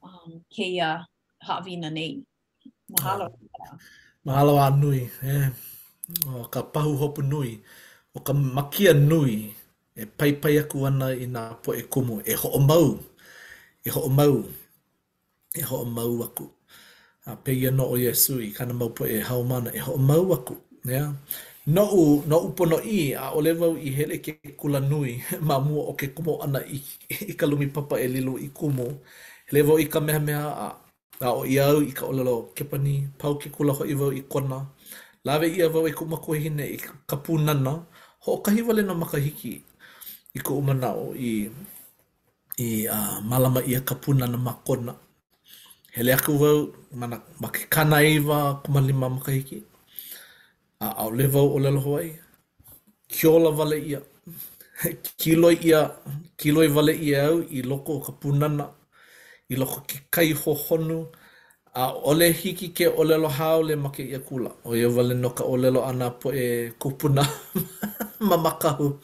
um, 0.09 0.33
keia 0.55 0.88
hawina 1.46 1.90
nei. 1.98 2.12
Mahalo. 2.90 3.26
Mahalo 4.26 4.53
a 4.66 4.70
nui. 4.83 5.00
Eh? 5.22 5.46
O 6.26 6.46
ka 6.53 6.61
pahu 6.74 6.92
hopu 7.00 7.20
nui. 7.33 7.50
O 8.14 8.18
ka 8.26 8.33
makia 8.35 8.92
nui. 8.94 9.55
E 10.00 10.05
paipai 10.18 10.57
aku 10.62 10.76
ana 10.88 11.07
i 11.24 11.26
nga 11.31 11.42
po 11.62 11.70
e 11.81 11.83
kumu. 11.92 12.14
E 12.31 12.33
ho 12.40 12.48
o 12.59 12.61
mau. 12.70 12.87
E 13.87 13.90
ho 13.94 14.00
o 14.09 14.11
mau. 14.18 14.35
E 15.61 15.62
ho 15.68 15.76
o 15.85 15.87
mau 15.96 16.12
aku. 16.26 16.46
A 17.29 17.37
pegi 17.42 17.68
no 17.70 17.85
o 17.94 17.96
Yesu 18.00 18.40
i 18.40 18.50
kana 18.57 18.72
mau 18.81 18.90
po 18.96 19.05
e 19.07 19.18
haumana. 19.29 19.70
E 19.79 19.81
ho 19.87 19.94
o 19.98 20.03
mau 20.11 20.26
aku. 20.37 20.57
Yeah? 20.85 21.12
No 21.68 21.85
u, 21.92 22.03
no 22.26 22.37
u 22.48 22.48
pono 22.57 22.81
i 22.83 23.12
a 23.12 23.31
ole 23.37 23.53
wau 23.61 23.74
i 23.76 23.92
hele 23.92 24.16
ke 24.24 24.33
kula 24.57 24.81
nui 24.81 25.20
ma 25.48 25.61
mua 25.61 25.92
o 25.92 25.92
ke 25.92 26.09
kumo 26.16 26.40
ana 26.40 26.64
i, 26.64 26.81
i 27.31 27.37
ka 27.37 27.44
lumi 27.46 27.68
papa 27.68 28.00
e 28.00 28.09
lilo 28.09 28.38
i 28.40 28.48
kumo. 28.48 28.87
Levo 29.55 29.76
i 29.79 29.85
ka 29.87 30.00
meha 30.00 30.48
a 30.66 30.80
la 31.20 31.30
o 31.37 31.44
ia 31.44 31.66
au 31.68 31.80
i 31.85 31.92
ka 31.92 32.06
olalo 32.09 32.42
kepani, 32.56 32.94
pau 33.20 33.37
ke 33.38 33.50
kula 33.52 33.72
hoi 33.76 33.92
vau 33.94 34.09
i 34.12 34.22
kona, 34.33 34.59
lawe 35.24 35.46
ia 35.56 35.68
vau 35.68 35.85
i 35.87 35.92
kumakua 35.92 36.37
hine 36.40 36.64
i 36.66 36.76
ka 37.06 37.16
pūnana, 37.20 37.72
ho 38.24 38.33
o 38.33 38.40
kahi 38.44 38.62
wale 38.64 38.83
no 38.83 38.94
makahiki 38.94 39.52
i 40.37 40.40
ka 40.40 40.52
umana 40.54 40.94
o 40.96 41.12
i, 41.14 41.50
i 42.59 42.88
uh, 42.88 43.20
malama 43.20 43.61
ia 43.68 43.80
ka 43.85 43.94
pūnana 44.00 44.40
ma 44.40 44.54
kona. 44.66 44.96
Hele 45.92 46.14
aku 46.14 46.38
vau, 46.40 46.72
mana 46.96 47.20
maki 47.40 47.68
kana 47.68 48.00
iwa 48.02 48.62
kumalima 48.64 49.11
makahiki, 49.12 49.61
a 50.80 50.87
uh, 50.88 50.94
au 51.04 51.11
le 51.12 51.26
vau 51.28 51.52
o 51.52 51.59
lalo 51.61 51.80
hoai, 51.85 52.11
kiola 53.12 53.52
vale 53.52 53.76
ia, 53.76 54.00
kiloi 55.20 55.61
ia, 55.68 55.85
kiloi 56.40 56.68
vale 56.72 56.96
ia 56.96 57.26
au 57.28 57.42
i 57.44 57.61
loko 57.62 58.00
o 58.00 58.06
ka 58.09 58.12
pūnana, 58.16 58.72
i 59.51 59.57
loko 59.59 59.83
ki 59.87 59.99
kai 60.11 60.31
hohonu 60.33 61.07
a 61.75 61.83
ole 62.11 62.31
hiki 62.41 62.69
ke 62.69 62.87
olelo 62.89 63.29
hao 63.29 63.63
le 63.63 63.77
make 63.77 63.99
ia 64.01 64.19
kula 64.19 64.51
o 64.65 64.75
ia 64.75 64.89
wale 64.89 65.15
no 65.15 65.31
ka 65.31 65.45
olelo 65.45 65.83
ana 65.85 66.11
po 66.11 66.31
e 66.33 66.71
kupuna 66.79 67.25
mamakahu 68.31 68.99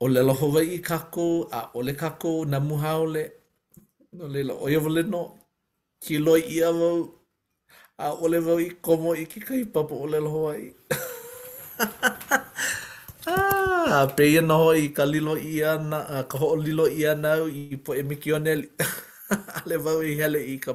olelo 0.00 0.32
hova 0.32 0.62
i 0.64 0.78
kako 0.78 1.48
a 1.52 1.68
ole 1.74 1.92
kako 1.92 2.44
na 2.48 2.60
muhao 2.60 3.04
le 3.06 3.24
no 4.12 4.28
leila 4.28 4.54
o 4.54 4.68
ia 4.68 4.80
wale 4.80 5.02
no 5.02 5.20
ki 6.00 6.18
loi 6.18 6.40
ia 6.40 6.70
wau 6.70 7.12
a 7.98 8.12
ole 8.24 8.38
wau 8.40 8.58
i 8.58 8.70
komo 8.80 9.12
i 9.14 9.26
ki 9.26 9.40
kai 9.40 9.64
papo 9.64 9.94
olelo 10.08 10.28
hova 10.30 10.52
i 10.58 10.68
a 10.72 12.38
ah, 13.92 14.06
peia 14.16 14.40
no 14.40 14.72
i 14.72 14.88
ka 14.88 15.04
lilo 15.04 15.36
i 15.36 15.60
ana 15.64 15.98
a 16.16 16.24
ka 16.28 16.38
ho 16.40 16.56
lilo 16.56 16.88
i 16.88 17.04
ana 17.06 17.36
i 17.44 17.76
po 17.76 17.92
e 17.94 18.02
mikionel 18.08 18.64
ale 19.30 19.74
vau 19.84 20.00
i 20.04 20.12
hele 20.20 20.40
i 20.54 20.56
ka 20.64 20.72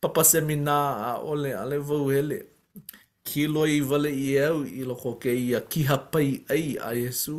papa 0.00 0.22
semina 0.30 0.76
a 1.08 1.10
ole 1.32 1.50
ale 1.62 1.76
vau 1.88 2.04
hele 2.14 2.38
ki 3.26 3.44
loi 3.54 3.80
vale 3.90 4.08
i 4.26 4.28
eu 4.48 4.58
i 4.80 4.82
loko 4.90 5.10
ke 5.22 5.30
i 5.44 5.46
a 5.58 5.60
kiha 5.72 5.96
pai 6.12 6.28
ai 6.52 6.66
a 6.88 6.90
Yesu. 7.02 7.36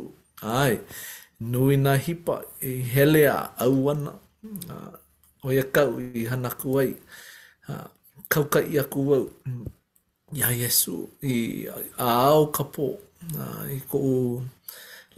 Ai, 0.62 0.76
nui 1.52 1.76
na 1.86 1.94
hipa 2.06 2.36
i 2.70 2.72
hele 2.94 3.24
a 3.38 3.40
auana 3.66 4.12
uh, 4.74 4.94
o 5.46 5.48
ia 5.56 5.64
kau 5.76 5.90
i 6.22 6.24
hana 6.32 6.50
kuai. 6.62 6.92
kau 8.34 8.46
ka 8.54 8.60
i 8.74 8.76
a 8.82 8.86
kuau 8.94 9.26
i 10.38 10.42
a 10.50 10.52
Yesu 10.62 10.96
i 11.34 11.36
a 12.08 12.10
au 12.34 12.44
ka 12.56 12.64
pō 12.74 12.88
i 13.78 13.80
ko 13.90 13.98
u 14.12 14.14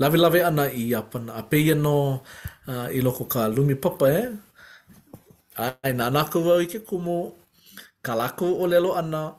lave 0.01 0.17
lave 0.23 0.39
ana 0.49 0.63
i 0.83 0.83
a 0.99 1.01
pana. 1.11 1.31
A 1.39 1.43
peia 1.51 1.75
no 1.85 1.95
i 2.97 2.99
loko 3.05 3.23
ka 3.33 3.41
lumi 3.55 3.75
papa 3.83 4.05
e. 4.07 4.13
Eh? 4.23 4.29
Ai 5.59 5.91
nā 5.91 6.05
nāku 6.07 6.39
wau 6.45 6.61
i 6.63 6.67
ke 6.71 6.79
kumu, 6.79 7.33
ka 8.01 8.15
laku 8.15 8.45
o 8.47 8.67
lelo 8.71 8.93
ana, 8.95 9.35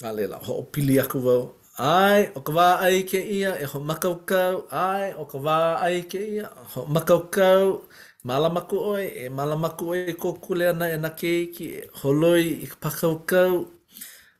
ka 0.00 0.08
lela 0.10 0.38
ho 0.46 0.54
o 0.56 0.62
pili 0.64 0.96
aku 0.98 1.20
wau. 1.20 1.42
Ai, 1.78 2.30
o 2.34 2.40
ka 2.40 2.52
wā 2.52 2.68
ai 2.80 3.02
ke 3.04 3.20
ia, 3.20 3.52
e 3.60 3.64
ho 3.68 3.80
makaukau, 3.80 4.64
ai, 4.72 5.12
o 5.20 5.24
ka 5.28 5.38
wā 5.38 5.74
ai 5.84 6.00
ke 6.08 6.16
ia, 6.18 6.48
ho 6.72 6.84
makaukau, 6.88 7.84
malamaku 8.24 8.78
oi, 8.94 9.04
e 9.24 9.28
malamaku 9.28 9.84
oi 9.92 10.00
e 10.10 10.16
kōkule 10.16 10.68
ana 10.70 10.88
e 10.94 10.96
na 10.96 11.10
keiki, 11.12 11.66
e 11.76 11.88
holoi 12.00 12.44
i 12.64 12.66
ka 12.70 12.76
pakaukau. 12.80 13.66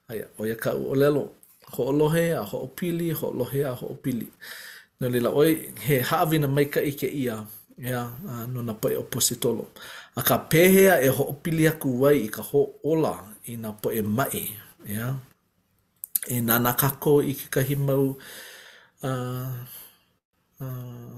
Ai, 0.09 0.25
o 0.39 0.47
ia 0.49 0.55
kau 0.57 0.79
o 0.91 0.95
lelo, 0.97 1.25
ho 1.77 1.85
o 1.85 1.93
lohe 2.01 2.31
a 2.33 2.43
ho 2.49 2.59
o 2.65 2.73
pili, 2.73 3.11
ho 3.13 3.29
o 3.29 3.33
lohe 3.45 3.65
a 3.69 3.75
ho 3.77 3.87
o 3.93 3.97
pili. 3.97 4.27
Nō 5.01 5.13
lila 5.13 5.31
oi, 5.37 5.69
he 5.85 6.01
haawina 6.01 6.49
mai 6.49 6.67
ka 6.73 6.81
ike 6.81 7.09
ia, 7.13 7.43
ia, 7.79 7.89
yeah, 7.93 8.09
uh, 8.29 8.45
nō 8.49 8.65
na 8.65 8.73
pai 8.73 8.97
o 8.97 9.03
positolo. 9.05 9.67
tolo. 9.69 9.73
a 10.19 10.21
ka 10.27 10.37
pehea 10.51 10.95
e 11.05 11.09
ho 11.09 11.23
aku 11.33 11.89
wai 12.03 12.17
i 12.27 12.29
ka 12.33 12.43
ho 12.43 12.75
ola 12.83 13.13
i 13.47 13.53
nga 13.61 13.71
po 13.83 13.89
mai 14.19 14.51
ya 14.85 15.07
e 16.27 16.37
nana 16.47 16.71
kako 16.81 17.23
i 17.31 17.33
ki 17.39 17.47
ka 17.55 17.61
himau 17.69 18.19
uh, 19.07 19.55
uh, 20.67 21.15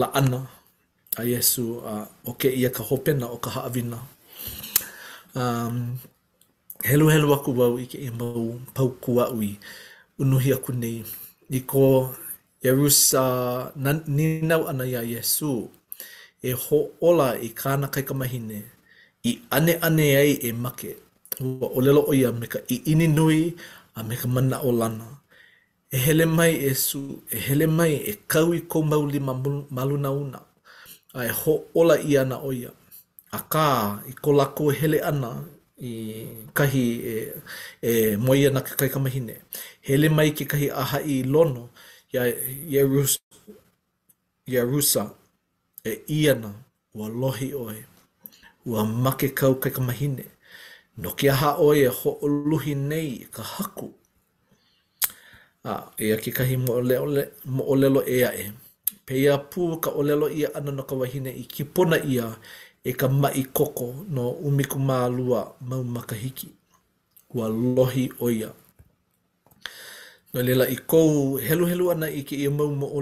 la 0.00 0.06
ana 0.18 0.40
a 1.18 1.22
Yesu 1.22 1.78
uh, 1.82 2.06
o 2.26 2.32
ke 2.34 2.48
ia 2.50 2.70
ka 2.74 2.82
hopena 2.82 3.26
o 3.30 3.38
ka 3.38 3.50
haawina 3.56 3.98
um, 5.38 5.76
helu 6.88 7.06
helu 7.14 7.28
aku 7.34 7.50
wau 7.58 7.78
i 7.78 7.86
ke 7.90 7.98
e 8.10 8.10
mau 8.10 8.58
pau 8.74 8.90
kua 9.02 9.30
ui 9.30 9.54
unuhi 10.20 10.50
aku 10.56 10.72
nei 10.74 11.06
i 11.48 11.58
ko 11.62 12.10
Yerusa 12.60 13.24
nina 14.10 14.56
ana 14.68 14.84
ya 14.84 15.00
Yesu 15.00 15.70
e 16.48 16.52
ho 16.52 16.78
ola 17.00 17.34
i 17.36 17.48
kāna 17.60 17.90
kai 17.92 18.02
kamahine 18.08 18.60
i 19.24 19.32
ane 19.52 19.76
ane 19.86 20.06
ai 20.16 20.32
e 20.48 20.52
make 20.52 20.96
ua 21.40 21.68
o 21.68 21.80
lelo 21.84 22.02
o 22.08 22.14
ia 22.16 22.32
me 22.32 22.46
ka 22.48 22.58
i 22.68 22.76
ini 22.92 23.08
nui 23.08 23.56
a 23.94 24.00
me 24.02 24.16
ka 24.16 24.28
mana 24.28 24.58
o 24.64 24.70
lana. 24.72 25.08
E 25.90 25.96
hele 26.04 26.24
mai 26.26 26.52
e 26.54 26.70
su, 26.86 27.00
e 27.30 27.36
hele 27.46 27.66
mai 27.66 27.92
e 28.06 28.12
kaui 28.32 28.58
ko 28.70 28.78
mauli 28.82 29.18
ma 29.26 29.34
maluna 29.76 30.10
una. 30.22 30.40
A 31.18 31.26
e 31.26 31.32
ho 31.40 31.54
ola 31.80 31.96
i 31.98 32.12
ana 32.22 32.36
o 32.38 32.50
ia. 32.52 32.70
A 33.32 33.38
kā 33.52 33.64
i 34.06 34.12
ko 34.22 34.30
lako 34.38 34.64
e 34.72 34.76
hele 34.80 34.98
ana 35.10 35.30
i 35.80 35.90
kahi 36.56 36.84
e, 37.12 37.14
e 37.90 38.16
moia 38.16 38.50
na 38.54 38.60
ka 38.62 38.74
kai 38.80 38.88
kamahine. 38.92 39.34
Hele 39.86 40.08
mai 40.08 40.28
ke 40.36 40.44
kahi 40.50 40.70
aha 40.70 40.98
i 41.02 41.22
lono 41.24 41.68
ia, 42.12 42.24
ia, 42.72 42.82
rus, 44.66 44.96
e 45.84 46.00
iana 46.06 46.54
ua 46.94 47.08
lohi 47.08 47.54
oe, 47.54 47.84
ua 48.66 48.84
make 48.84 49.28
kau 49.34 49.54
kai 49.54 49.72
ka 49.72 49.80
mahine, 49.80 50.24
no 50.98 51.10
ki 51.16 51.28
aha 51.30 51.56
oe 51.58 51.76
e 51.84 51.88
ho 51.88 52.10
o 52.22 52.28
nei 52.74 53.26
ka 53.32 53.42
haku. 53.42 53.92
A, 55.64 55.90
e 55.98 56.12
a 56.12 56.16
ki 56.16 56.32
kahi 56.32 56.56
mo 56.56 56.74
o 57.62 57.76
lelo 57.78 58.02
e 58.06 58.24
a 58.24 58.32
e, 58.34 58.52
pe 59.06 59.14
ia 59.14 59.36
pū 59.36 59.80
ka 59.80 59.90
o 59.90 60.02
lelo 60.02 60.28
ia 60.30 60.48
ana 60.54 60.70
no 60.72 60.82
ka 60.82 60.94
wahine 60.96 61.28
i 61.30 61.44
ki 61.44 61.64
pona 61.64 61.96
ia 62.04 62.36
e 62.84 62.92
ka 62.92 63.08
mai 63.08 63.44
koko 63.52 63.94
no 64.08 64.30
umiku 64.30 64.78
mālua 64.78 65.52
mau 65.60 65.82
makahiki. 65.84 66.48
Ua 67.34 67.48
lohi 67.48 68.10
oia. 68.20 68.52
No 70.32 70.42
lela 70.42 70.66
i 70.68 70.76
kou 70.76 71.36
helu 71.38 71.66
helu 71.66 71.90
ana 71.90 72.06
i 72.10 72.22
ki 72.24 72.44
i 72.46 72.48
mau 72.48 72.68
mo 72.74 72.86
o 72.86 73.00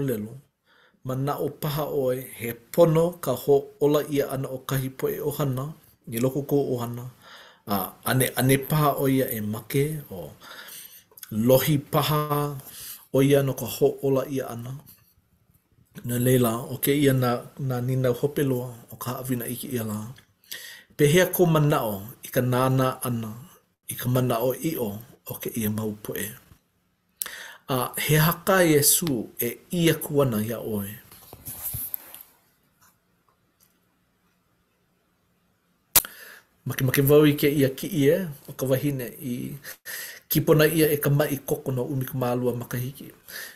ma 1.09 1.15
na 1.25 1.33
o 1.45 1.47
paha 1.61 1.85
oe 2.03 2.15
he 2.39 2.49
pono 2.73 3.03
ka 3.25 3.33
ho 3.43 3.55
ola 3.85 3.99
ia 4.15 4.25
ana 4.35 4.47
o 4.55 4.57
kahi 4.69 4.89
poe 4.99 5.13
o 5.27 5.29
hana, 5.37 5.63
ni 6.09 6.15
loko 6.23 6.39
ko 6.49 6.57
o 6.71 6.73
a 7.73 7.75
ane, 8.09 8.25
ane 8.39 8.55
paha 8.69 8.89
o 9.03 9.05
ia 9.17 9.25
e 9.37 9.39
make 9.53 9.83
o 10.17 10.19
lohi 11.47 11.75
paha 11.93 12.21
o 13.17 13.17
ia 13.29 13.39
no 13.47 13.53
ka 13.61 13.67
ho 13.75 13.87
ola 14.05 14.21
ia 14.37 14.45
ana. 14.53 14.71
Nā 16.07 16.15
leila, 16.25 16.51
o 16.73 16.75
ke 16.83 16.93
ia 17.03 17.13
na, 17.21 17.29
na 17.69 17.75
nina 17.87 18.09
hopeloa 18.19 18.69
o 18.93 18.95
ka 19.03 19.11
avina 19.21 19.45
iki 19.53 19.67
ia 19.75 19.83
la. 19.89 19.97
Pehea 20.97 21.25
ko 21.35 21.43
manao 21.53 21.95
i 22.27 22.29
ka 22.35 22.41
nāna 22.53 22.87
ana, 23.07 23.31
i 23.91 23.95
ka 23.99 24.07
manao 24.15 24.53
i 24.69 24.77
o, 24.77 24.91
o 25.29 25.33
ke 25.41 25.49
ia 25.57 25.69
mau 25.73 25.89
poe. 26.05 26.13
Pehea 26.13 26.13
ana, 26.13 26.13
i 26.13 26.13
ka 26.13 26.13
o, 26.13 26.13
o 26.13 26.13
ke 26.13 26.17
ia 26.21 26.29
mau 26.29 26.33
poe. 26.37 26.48
a 27.69 27.91
he 27.97 28.15
haka 28.17 28.63
e 28.65 28.71
Yesu 28.73 29.29
e 29.39 29.57
ia 29.71 29.93
kuana 29.93 30.41
ia 30.45 30.57
oe. 30.59 30.89
Maki 36.65 36.83
maki 36.85 37.01
vau 37.05 37.25
i 37.29 37.33
ke 37.37 37.47
ia 37.49 37.69
ki 37.69 37.87
ia, 37.87 38.17
e, 38.17 38.49
o 38.49 38.53
ka 38.53 38.65
wahine 38.65 39.13
i 39.21 39.53
kipona 40.29 40.65
ia 40.65 40.89
e 40.89 40.97
ka 40.97 41.09
mai 41.09 41.37
koko 41.45 41.71
no 41.71 41.83
umi 41.85 42.05
kumalua 42.09 42.55
makahiki. 42.57 43.11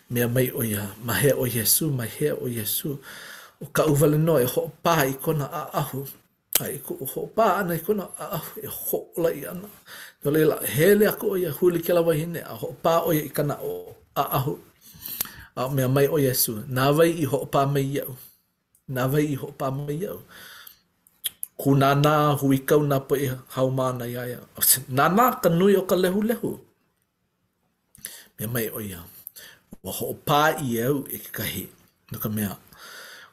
Mea 0.10 0.28
mai 0.30 0.50
o 0.54 0.62
ia, 0.64 0.94
mahe 1.04 1.34
o 1.34 1.48
Yesu, 1.50 1.90
mahe 1.92 2.32
o 2.38 2.46
Yesu. 2.48 2.98
O 3.62 3.66
ka 3.66 3.86
uvale 3.90 4.18
no 4.22 4.38
e 4.38 4.46
ho 4.46 4.70
pā 4.86 5.10
i 5.10 5.14
kona 5.18 5.50
a 5.50 5.66
ahu. 5.82 6.06
A 6.62 6.70
i 6.70 6.78
ku 6.86 6.94
ho'o 7.02 7.26
pā 7.34 7.48
ana 7.64 7.74
i 7.74 7.82
kona 7.82 8.04
a 8.20 8.28
ahu 8.38 8.62
e 8.62 8.68
ho'o 8.70 9.22
la 9.26 9.30
i 9.34 9.42
ana. 9.46 9.66
No 10.24 10.32
leila, 10.32 10.60
hele 10.62 11.08
aku 11.10 11.32
o 11.34 11.36
ia 11.38 11.50
huli 11.50 11.82
ke 11.82 11.90
la 11.98 12.02
wahine 12.06 12.46
a 12.46 12.54
ho'o 12.62 12.76
pā 12.78 13.00
o 13.10 13.10
ia 13.14 13.24
i 13.26 13.30
kana 13.34 13.56
o 13.62 13.90
a 14.14 14.24
aho. 14.24 14.56
A 15.56 15.68
mea 15.70 15.88
mai 15.88 16.06
o 16.08 16.18
Yesu. 16.18 16.54
Nā 16.70 16.92
vai 16.98 17.10
i 17.12 17.26
ho 17.26 17.44
pā 17.52 17.64
mai 17.74 17.84
iau. 17.96 18.16
Nā 18.90 19.06
vai 19.12 19.24
i 19.34 19.36
ho 19.36 19.52
pā 19.60 19.70
mai 19.76 19.98
iau. 20.02 20.20
Ku 21.58 21.76
nā 21.76 21.92
nā 22.02 22.14
hui 22.42 22.58
kau 22.68 22.82
nā 22.82 23.00
po 23.08 23.16
i 23.16 23.30
hau 23.56 23.70
mana 23.70 24.06
i 24.08 24.18
aia. 24.24 24.40
Nā 24.98 25.06
nā 25.18 25.26
ka 25.42 25.50
nui 25.50 25.76
o 25.78 25.82
ka 25.90 25.96
lehu 25.96 26.22
lehu. 26.30 26.52
Mea 28.40 28.48
mai 28.54 28.68
o 28.70 28.80
iau. 28.82 29.06
Wa 29.84 29.92
ho 30.00 30.14
pā 30.28 30.42
i 30.66 30.76
iau 30.76 31.04
e 31.12 31.20
kahi. 31.38 31.66
Nā 32.12 32.18
ka 32.24 32.30
mea. 32.30 32.56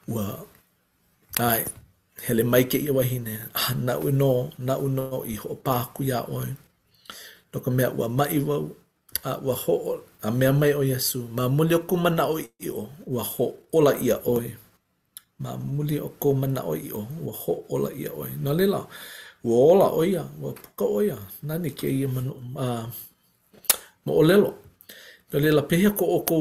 Ua. 0.07 0.25
Ai. 1.49 1.61
Hele 2.21 2.43
mai 2.43 2.63
ke 2.69 2.77
ah, 2.77 2.85
i 2.89 2.93
wahine. 2.97 3.33
Ah, 3.57 3.73
nā 3.73 3.97
uno, 4.07 4.49
nā 4.67 4.77
uno 4.87 5.23
i 5.25 5.35
ho 5.41 5.57
pā 5.65 5.77
ku 5.95 6.03
ia 6.05 6.21
oi. 6.37 6.53
Nā 7.51 7.65
ka 7.65 7.71
mea 7.77 7.89
ua 7.97 8.07
mai 8.19 8.37
wau. 8.49 8.69
Ah, 9.23 9.37
ua 9.41 9.55
ho 9.65 9.77
o. 9.93 9.97
a 10.21 10.29
mea 10.31 10.51
mai 10.53 10.71
o 10.73 10.83
Yesu, 10.85 11.25
ma 11.33 11.47
muli 11.49 11.73
o 11.75 11.79
ko 11.81 11.97
o 11.97 12.39
i 12.39 12.69
o, 12.69 12.89
ua 13.05 13.23
ho 13.23 13.53
ola 13.73 13.91
ia 13.99 14.15
oi. 14.25 14.53
Ma 15.41 15.55
muli 15.57 15.97
o 15.99 16.09
ko 16.21 16.33
o 16.37 16.75
i 16.77 16.91
o, 16.93 17.07
ua 17.25 17.33
ho 17.33 17.63
ola 17.69 17.89
ia 17.89 18.09
oi. 18.13 18.29
Nā 18.37 18.53
lila, 18.53 18.85
ua 19.43 19.55
ola 19.73 19.85
oia, 19.89 20.23
ua 20.41 20.53
puka 20.53 20.85
oia, 20.85 21.15
nani 21.41 21.69
ke 21.69 21.87
ia 21.89 22.07
manu, 22.07 22.33
uh, 22.53 22.85
ma 24.05 24.11
o 24.13 24.21
lelo. 24.21 24.53
Nā 25.33 25.39
lila, 25.41 25.61
pehea 25.63 25.89
ko 25.89 26.05
o 26.05 26.19
ko 26.21 26.37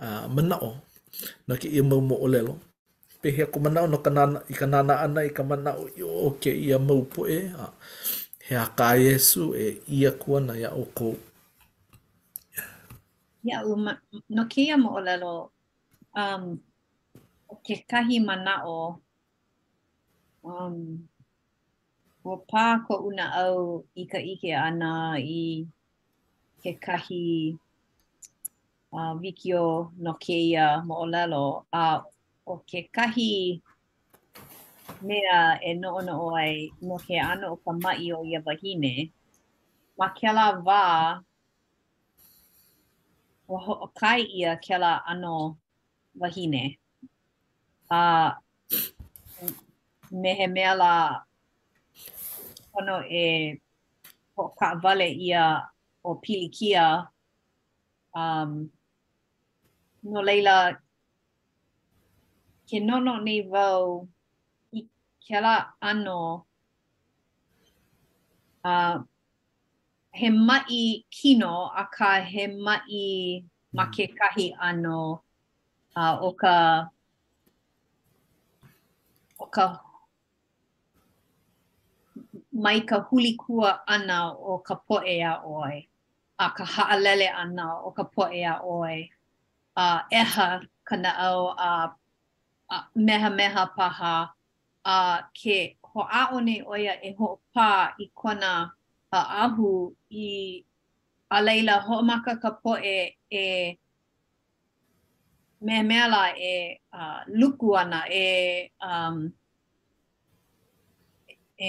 uh, 0.00 0.24
mana 0.32 0.56
o, 0.64 0.72
nā 1.48 1.60
ke 1.60 1.68
ia 1.68 1.82
mau 1.84 2.00
mo 2.00 2.16
o 2.16 2.24
lelo. 2.26 2.56
Pehea 3.20 3.52
ko 3.52 3.60
mana 3.60 3.84
o 3.84 3.86
no 3.86 3.98
ka 4.00 4.08
nana, 4.10 4.40
i 4.48 4.54
ka 4.56 4.64
nana 4.64 5.02
ana, 5.04 5.26
i 5.26 5.28
ka 5.28 5.44
mana 5.44 5.76
o 5.76 5.90
i 5.92 6.00
o, 6.00 6.32
ke 6.40 6.56
ia 6.56 6.78
mau 6.80 7.04
po 7.04 7.28
e, 7.28 7.50
uh, 7.52 7.68
hea 8.48 8.64
ka 8.72 8.96
Yesu 8.96 9.52
e 9.52 9.76
ia 9.92 10.16
na 10.40 10.56
ia 10.56 10.72
o 10.72 10.88
ko 10.96 11.12
ia 13.46 13.58
u 13.62 13.74
no 14.36 14.42
kia 14.52 14.74
mo 14.84 14.90
lalo 15.06 15.34
um 16.22 16.42
ke 17.64 17.74
kahi 17.90 18.16
mana 18.28 18.54
o 18.66 18.78
um 20.50 20.76
o 22.24 22.32
pa 22.50 22.64
ko 22.86 22.94
una 23.08 23.26
au 23.44 23.58
i 24.02 24.04
ike 24.32 24.50
ana 24.68 24.92
i 25.42 25.44
ke 26.62 26.70
kahi 26.84 27.26
a 28.96 28.96
uh, 29.00 29.12
wikio 29.22 29.64
no 30.04 30.12
kia 30.24 30.66
mo 30.86 30.94
o 31.04 31.06
lalo 31.14 31.44
a 31.84 31.84
o 32.52 32.54
ke 32.70 32.80
kahi 32.96 33.32
mea 35.06 35.38
e 35.70 35.72
no 35.80 35.90
no 36.06 36.14
oi 36.34 36.52
no 36.86 36.96
ke 37.06 37.16
ana 37.30 37.46
o 37.54 37.56
ka 37.64 37.70
mai 37.82 38.04
o 38.16 38.18
ia 38.30 38.40
wahine 38.46 38.94
Ma 40.00 40.06
kia 40.16 40.30
la 40.38 40.46
o 43.52 43.56
ho 43.64 43.74
kai 44.00 44.20
ia 44.38 44.52
ke 44.64 44.76
la 44.82 44.92
ano 45.12 45.34
wahine. 46.20 46.64
A 47.90 48.00
me 50.20 50.30
he 50.38 50.46
mea 50.56 50.72
la 50.82 50.92
ono 52.78 52.96
e 53.20 53.24
ho 54.36 54.44
ka 54.58 54.68
vale 54.82 55.06
ia 55.28 55.44
o 56.06 56.10
pilikia 56.24 56.84
um 58.14 58.52
no 60.10 60.20
leila 60.28 60.56
ke 62.68 62.76
no 62.86 62.96
ni 63.26 63.36
vau 63.54 63.84
i 64.78 64.84
ke 65.24 65.40
la 65.44 65.56
ano 65.92 66.20
a 68.68 68.72
uh, 68.72 68.96
he 70.14 70.28
mai 70.30 71.00
kino 71.14 71.52
hmm. 71.68 71.80
a 71.82 71.84
ka 71.96 72.10
he 72.30 72.44
mai 72.46 73.42
ma 73.76 73.84
ke 73.94 74.04
kahi 74.18 74.46
ano 74.68 75.00
uh, 76.00 76.14
o 76.28 76.30
ka 76.40 76.54
o 79.42 79.46
ka 79.54 79.64
mai 82.64 82.80
ka 82.88 82.96
huli 83.06 83.32
kua 83.42 83.70
ana 83.94 84.18
o 84.50 84.58
ka 84.66 84.74
poe 84.86 85.14
a 85.32 85.34
oi 85.58 85.76
a 86.44 86.46
ka 86.56 86.64
haalele 86.74 87.28
ana 87.42 87.66
o 87.86 87.90
ka 87.96 88.04
poe 88.14 88.38
a 88.54 88.56
oi 88.80 88.96
a 89.76 89.84
uh, 89.84 90.00
eha 90.20 90.46
ka 90.88 90.94
na 91.04 91.10
au 91.28 91.40
a, 91.68 91.70
a 92.74 92.76
meha 93.06 93.30
meha 93.38 93.62
paha 93.76 94.14
a 94.96 94.96
ke 95.38 95.58
ho 95.90 96.00
aone 96.20 96.54
oia 96.72 96.94
e 97.08 97.10
ho 97.18 97.26
pa 97.52 97.68
i 98.04 98.06
kona 98.20 98.50
kona 98.52 98.52
a 99.10 99.20
ahu 99.44 99.92
i 100.10 100.26
a 101.30 101.38
leila 101.42 101.76
ho 101.86 102.02
maka 102.02 102.34
ka 102.42 102.50
poe 102.64 103.16
e 103.30 103.44
me 105.66 105.76
me 105.88 105.96
ala 106.06 106.22
e 106.36 106.78
uh, 107.00 107.20
luku 107.40 107.68
ana 107.82 108.00
e 108.24 108.68
um 108.88 109.16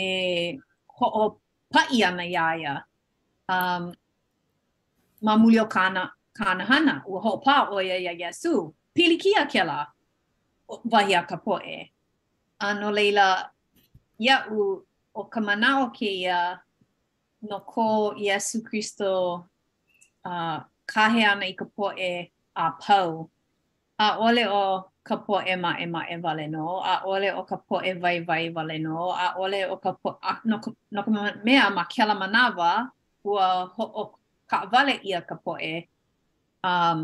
e 0.01 0.53
ho 0.95 1.05
o 1.21 1.39
pai 1.73 2.03
ana 2.07 2.23
ia 2.25 2.45
ia 2.61 2.75
um 3.49 3.91
ma 5.21 5.33
mulio 5.37 5.65
kana 5.69 6.11
kana 6.37 6.63
hana 6.69 7.03
u 7.07 7.19
ho 7.23 7.37
pa 7.43 7.69
o 7.71 7.77
ia 7.81 7.97
ia 7.97 8.11
yesu 8.13 8.73
pili 8.93 9.15
kia 9.21 9.45
kela 9.45 9.87
vahi 10.91 11.15
a 11.15 11.23
ka 11.23 11.37
poe 11.37 11.91
ano 12.59 12.91
leila 12.91 13.49
ya 14.19 14.45
u 14.51 14.85
o 15.15 15.23
kamana 15.23 15.69
o 15.83 15.87
ke 15.95 16.09
ia 16.19 16.53
uh, 16.53 16.68
no 17.41 17.59
ko 17.63 18.13
Yesu 18.19 18.59
Kristo 18.63 19.11
uh, 20.27 20.59
kahe 20.83 21.21
ana 21.23 21.45
i 21.47 21.55
ka 21.55 21.65
poe 21.65 22.31
a 22.55 22.65
pau. 22.81 23.29
A 23.99 24.15
ole 24.19 24.43
o 24.47 24.87
ka 25.03 25.15
poe 25.23 25.55
ma 25.61 25.71
e 25.79 25.85
ma 25.85 26.01
e 26.07 26.15
vale 26.23 26.47
no, 26.47 26.79
a 26.83 26.93
ole 27.05 27.29
o 27.39 27.43
ka 27.49 27.57
poe 27.67 27.93
vai 28.01 28.19
vai 28.27 28.49
vale 28.55 28.77
no, 28.79 29.11
a 29.11 29.27
ole 29.39 29.59
o 29.67 29.75
ka 29.83 29.91
poe, 30.01 30.15
a, 30.23 30.33
no, 30.45 30.57
no 30.91 31.01
ka 31.03 31.11
mea 31.45 31.67
ma 31.69 31.83
kela 31.93 32.15
manawa, 32.15 32.91
ua 33.23 33.67
ho 33.75 33.83
o 33.83 34.03
ka 34.49 34.57
vale 34.71 34.93
ia 35.09 35.21
ka 35.21 35.35
poe, 35.35 35.87
um, 36.63 36.97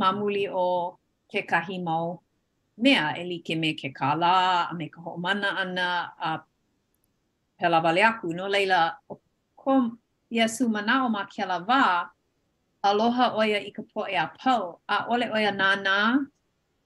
ma 0.00 0.08
muli 0.14 0.46
o 0.48 0.98
ke 1.30 1.42
kahi 1.50 1.82
mau 1.82 2.20
mea, 2.78 3.10
e 3.18 3.38
ke 3.46 3.54
me 3.58 3.74
ke 3.74 3.88
kala, 3.92 4.70
a 4.70 4.74
me 4.74 4.86
ka 4.88 5.00
ho 5.00 5.16
mana 5.16 5.48
ana, 5.62 6.12
a 6.18 6.40
pela 7.58 7.80
vale 7.82 8.02
aku, 8.06 8.30
no 8.34 8.46
leila 8.46 8.94
o 9.10 9.14
ka 9.16 9.20
ko 9.62 9.74
Yesu 10.32 10.68
mana 10.70 11.04
o 11.04 11.08
ma 11.08 11.26
kela 11.26 11.58
wā, 11.68 12.06
aloha 12.88 13.26
oia 13.36 13.58
i 13.66 13.70
ka 13.76 13.82
poe 13.92 14.14
a 14.14 14.24
pau, 14.40 14.78
a 14.88 14.96
ole 15.10 15.26
oia 15.36 15.50
nānā 15.60 15.96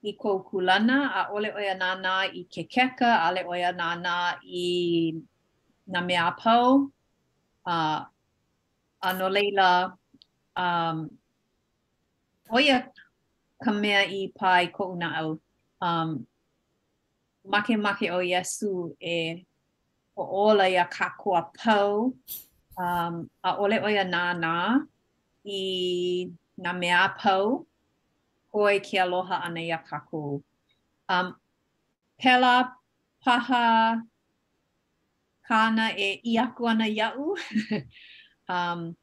i 0.02 0.10
kou 0.22 0.40
kulana, 0.48 0.96
a 1.20 1.22
ole 1.36 1.50
oia 1.58 1.74
nānā 1.82 2.14
i 2.40 2.42
ke 2.52 2.62
keka, 2.74 3.10
a 3.22 3.26
ole 3.30 3.42
oia 3.52 3.70
nānā 3.80 4.16
i 4.48 5.12
na 5.86 6.00
mea 6.00 6.30
pau, 6.40 6.88
a, 7.66 8.06
a 9.02 9.08
no 9.18 9.28
leila, 9.28 9.92
um, 10.56 11.04
oia 12.50 12.78
ka 13.64 13.72
mea 13.82 14.08
i 14.20 14.22
pai 14.40 14.66
ko 14.78 14.88
una 14.94 15.12
au, 15.20 15.36
um, 15.82 16.16
make 17.52 17.68
make 17.76 18.08
o 18.10 18.24
Yesu 18.32 18.96
e 18.98 19.44
o 20.16 20.24
ola 20.48 20.66
ia 20.70 20.86
ka 20.88 21.10
kakua 21.12 21.44
pau, 21.60 22.14
um, 22.78 23.26
a 23.42 23.52
ole 23.62 23.78
oia 23.86 24.04
nā 24.10 24.22
nā 24.38 24.54
i 25.46 26.28
nā 26.64 26.72
mea 26.78 27.04
pau 27.18 27.60
koe 28.52 28.78
ki 28.86 28.98
aloha 29.02 29.42
ana 29.46 29.60
i 29.62 29.70
kaku. 29.90 30.42
Um, 31.10 31.34
pela 32.20 32.72
paha 33.24 34.02
kana 35.48 35.90
e 35.96 36.10
um, 36.12 36.20
i 36.32 36.36
aku 36.38 36.66
ana 36.66 36.84
iau. 36.86 37.34
um, 38.48 38.94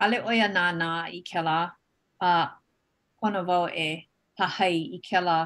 ale 0.00 0.18
oia 0.24 0.48
nā 0.52 0.70
nā 0.78 0.90
i 1.12 1.22
ke 1.22 1.42
la 1.44 1.70
a 2.20 2.26
uh, 2.42 2.46
kona 3.20 3.42
vau 3.42 3.66
e 3.68 4.06
pahai 4.38 4.74
i 4.96 5.00
ke 5.04 5.20
la 5.20 5.38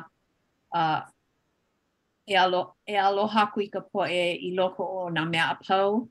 a 0.75 0.81
uh, 0.81 1.01
e, 2.27 2.37
alo, 2.37 2.75
e 2.87 2.97
aloha 2.97 3.47
kuika 3.55 3.81
po 3.93 4.07
e 4.07 4.33
i 4.49 4.53
loko 4.57 4.83
o 4.85 5.09
nā 5.11 5.29
mea 5.29 5.51
apau. 5.55 6.09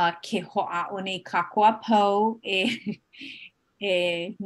uh, 0.00 0.10
ke 0.26 0.38
hoa 0.50 0.80
o 0.96 0.98
nei 1.06 1.18
kakoa 1.30 1.70
po 1.84 2.00
e, 2.56 2.58
e 3.92 3.94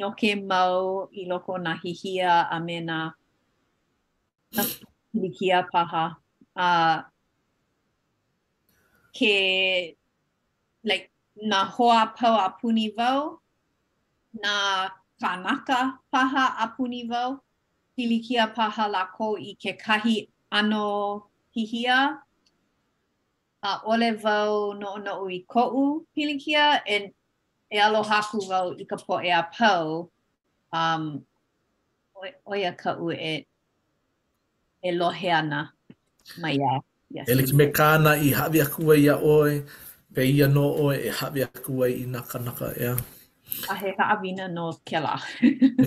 noke 0.00 0.30
mau 0.50 0.74
i 1.20 1.24
loko 1.30 1.52
na 1.66 1.72
hihia 1.82 2.32
a 2.56 2.58
me 2.66 2.76
na 2.90 2.98
pilikia 5.12 5.58
paha. 5.74 6.04
a 6.56 6.68
uh, 6.68 6.96
ke 9.16 9.36
like, 10.88 11.06
na 11.50 11.60
hoa 11.74 12.00
pau 12.18 12.34
a 12.46 12.48
puni 12.60 12.86
vau, 12.98 13.18
na 14.42 14.52
kanaka 15.22 15.78
paha 16.12 16.44
a 16.64 16.66
puni 16.76 17.00
vau, 17.10 17.30
pilikia 17.96 18.44
paha 18.56 18.84
lako 18.96 19.26
i 19.50 19.52
ke 19.62 19.72
kahi 19.84 20.16
ano 20.60 20.86
hihia, 21.56 21.98
a 23.62 23.72
ole 23.88 24.10
vau 24.24 24.72
no 24.74 24.96
no 24.96 25.12
ui 25.24 25.44
ko 25.44 25.68
u 25.68 25.84
pilikia 26.16 26.80
and 26.88 27.12
e 27.68 27.76
alo 27.76 28.00
haku 28.02 28.38
vau 28.48 28.68
i 28.80 28.84
ka 28.88 28.96
po 28.96 29.14
e 29.20 29.28
a 29.30 29.42
pau 29.54 30.08
um 30.72 31.04
o 32.50 32.54
ia 32.56 32.72
ka 32.72 32.96
u 32.96 33.12
e 33.12 33.34
e 34.88 34.90
lohe 34.98 35.28
ana 35.40 35.68
mai 36.40 36.56
ia 36.56 36.74
yes 37.12 37.26
ele 37.28 37.44
ki 37.44 37.52
me 37.58 37.66
kana 37.76 38.10
i 38.26 38.28
havi 38.38 38.64
a 38.64 38.66
ku 38.72 38.80
oi 38.92 39.52
pe 40.14 40.20
ia 40.32 40.46
no 40.48 40.64
oi 40.86 40.96
e 41.08 41.10
havi 41.18 41.40
a 41.44 41.48
ku 41.64 41.72
ai 41.84 41.92
i 42.02 42.04
naka 42.14 42.36
naka 42.46 42.68
ia 42.80 42.92
a 43.72 43.74
he 43.80 43.88
ka 43.98 44.04
avina 44.14 44.44
no 44.56 44.64
ke 44.88 44.98
la 45.04 45.14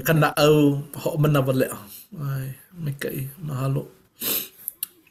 kana 0.07 0.29
au 0.45 0.57
ho 1.01 1.09
mana 1.21 1.39
vale 1.47 1.67
ai 2.33 2.47
me 2.83 2.91
kai 3.01 3.17
mahalo 3.47 3.83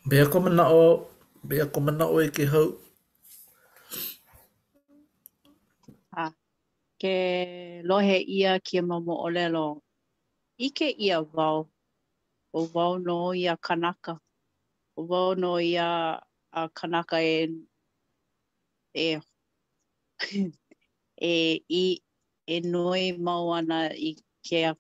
Bea 0.09 0.27
ko 0.33 0.37
mana 0.47 0.65
o 0.67 1.12
Be 1.45 1.59
a 1.59 1.67
komana 1.67 2.05
o 2.07 2.21
e 2.25 2.29
ke 2.37 2.45
hau? 2.53 2.67
Ah, 6.17 6.31
ke 7.03 7.83
lohe 7.83 8.19
ia 8.23 8.61
ke 8.61 8.79
momo 8.81 9.15
olelo 9.27 9.83
Ike 10.59 10.87
ia 10.95 11.19
vau. 11.23 11.67
O 12.55 12.61
vau 12.67 12.95
no 12.99 13.35
ia 13.35 13.57
kanaka. 13.57 14.21
O 14.97 15.03
vau 15.05 15.35
no 15.35 15.59
ia 15.59 16.21
a 16.53 16.63
kanaka 16.71 17.19
e... 17.19 17.51
e... 18.95 19.19
e 21.21 21.63
i... 21.69 22.03
e 22.47 22.61
noi 22.61 23.19
mau 23.19 23.51
ana 23.53 23.91
i 23.91 24.15
ke 24.47 24.63
a 24.71 24.77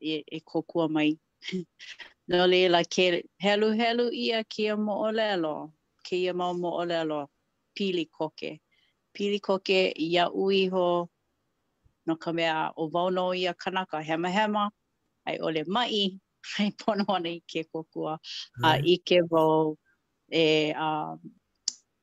e, 0.00 0.14
e 0.28 0.38
kokua 0.44 0.88
mai. 0.92 1.16
No 2.26 2.46
leila, 2.46 2.82
ke 2.84 3.22
helu 3.38 3.70
helu 3.76 4.08
ia 4.12 4.44
kia 4.44 4.76
mo'olelo, 4.76 5.72
kia 6.04 6.32
mau 6.32 6.54
mo'olelo, 6.54 7.28
pili 7.76 8.06
koke. 8.06 8.60
Pili 9.12 9.38
koke 9.40 9.92
ia 9.96 10.28
uiho, 10.32 11.08
no 12.06 12.14
ka 12.16 12.32
mea 12.32 12.72
o 12.76 12.88
vauno 12.88 13.30
a 13.32 13.52
kanaka 13.62 13.98
hema 14.08 14.28
hema, 14.30 14.70
ai 15.26 15.38
ole 15.38 15.64
mai, 15.68 16.18
ai 16.58 16.70
pono 16.80 17.04
ana 17.14 17.28
i 17.28 17.40
ke 17.50 17.60
kokua, 17.72 18.12
mm. 18.18 18.64
a 18.68 18.72
hmm. 18.76 18.86
ike 18.94 19.18
vo 19.30 19.44
e, 20.32 20.72
a, 20.74 20.90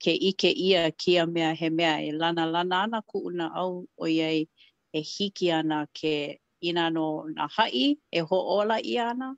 ke 0.02 0.12
ike 0.30 0.50
ia 0.54 0.92
a 1.22 1.26
mea 1.34 1.54
he 1.60 1.70
mea, 1.70 1.98
e 2.06 2.12
lana 2.12 2.46
lana 2.46 2.78
ana 2.86 3.02
kuuna 3.10 3.46
au 3.56 3.88
o 3.98 4.06
iei, 4.08 4.48
e 4.94 5.00
hiki 5.00 5.52
ana 5.52 5.88
ke 5.98 6.40
inano 6.62 7.26
na 7.36 7.48
hai, 7.58 7.98
e 8.12 8.20
ho'ola 8.30 8.78
i 8.84 8.98
ana, 9.00 9.36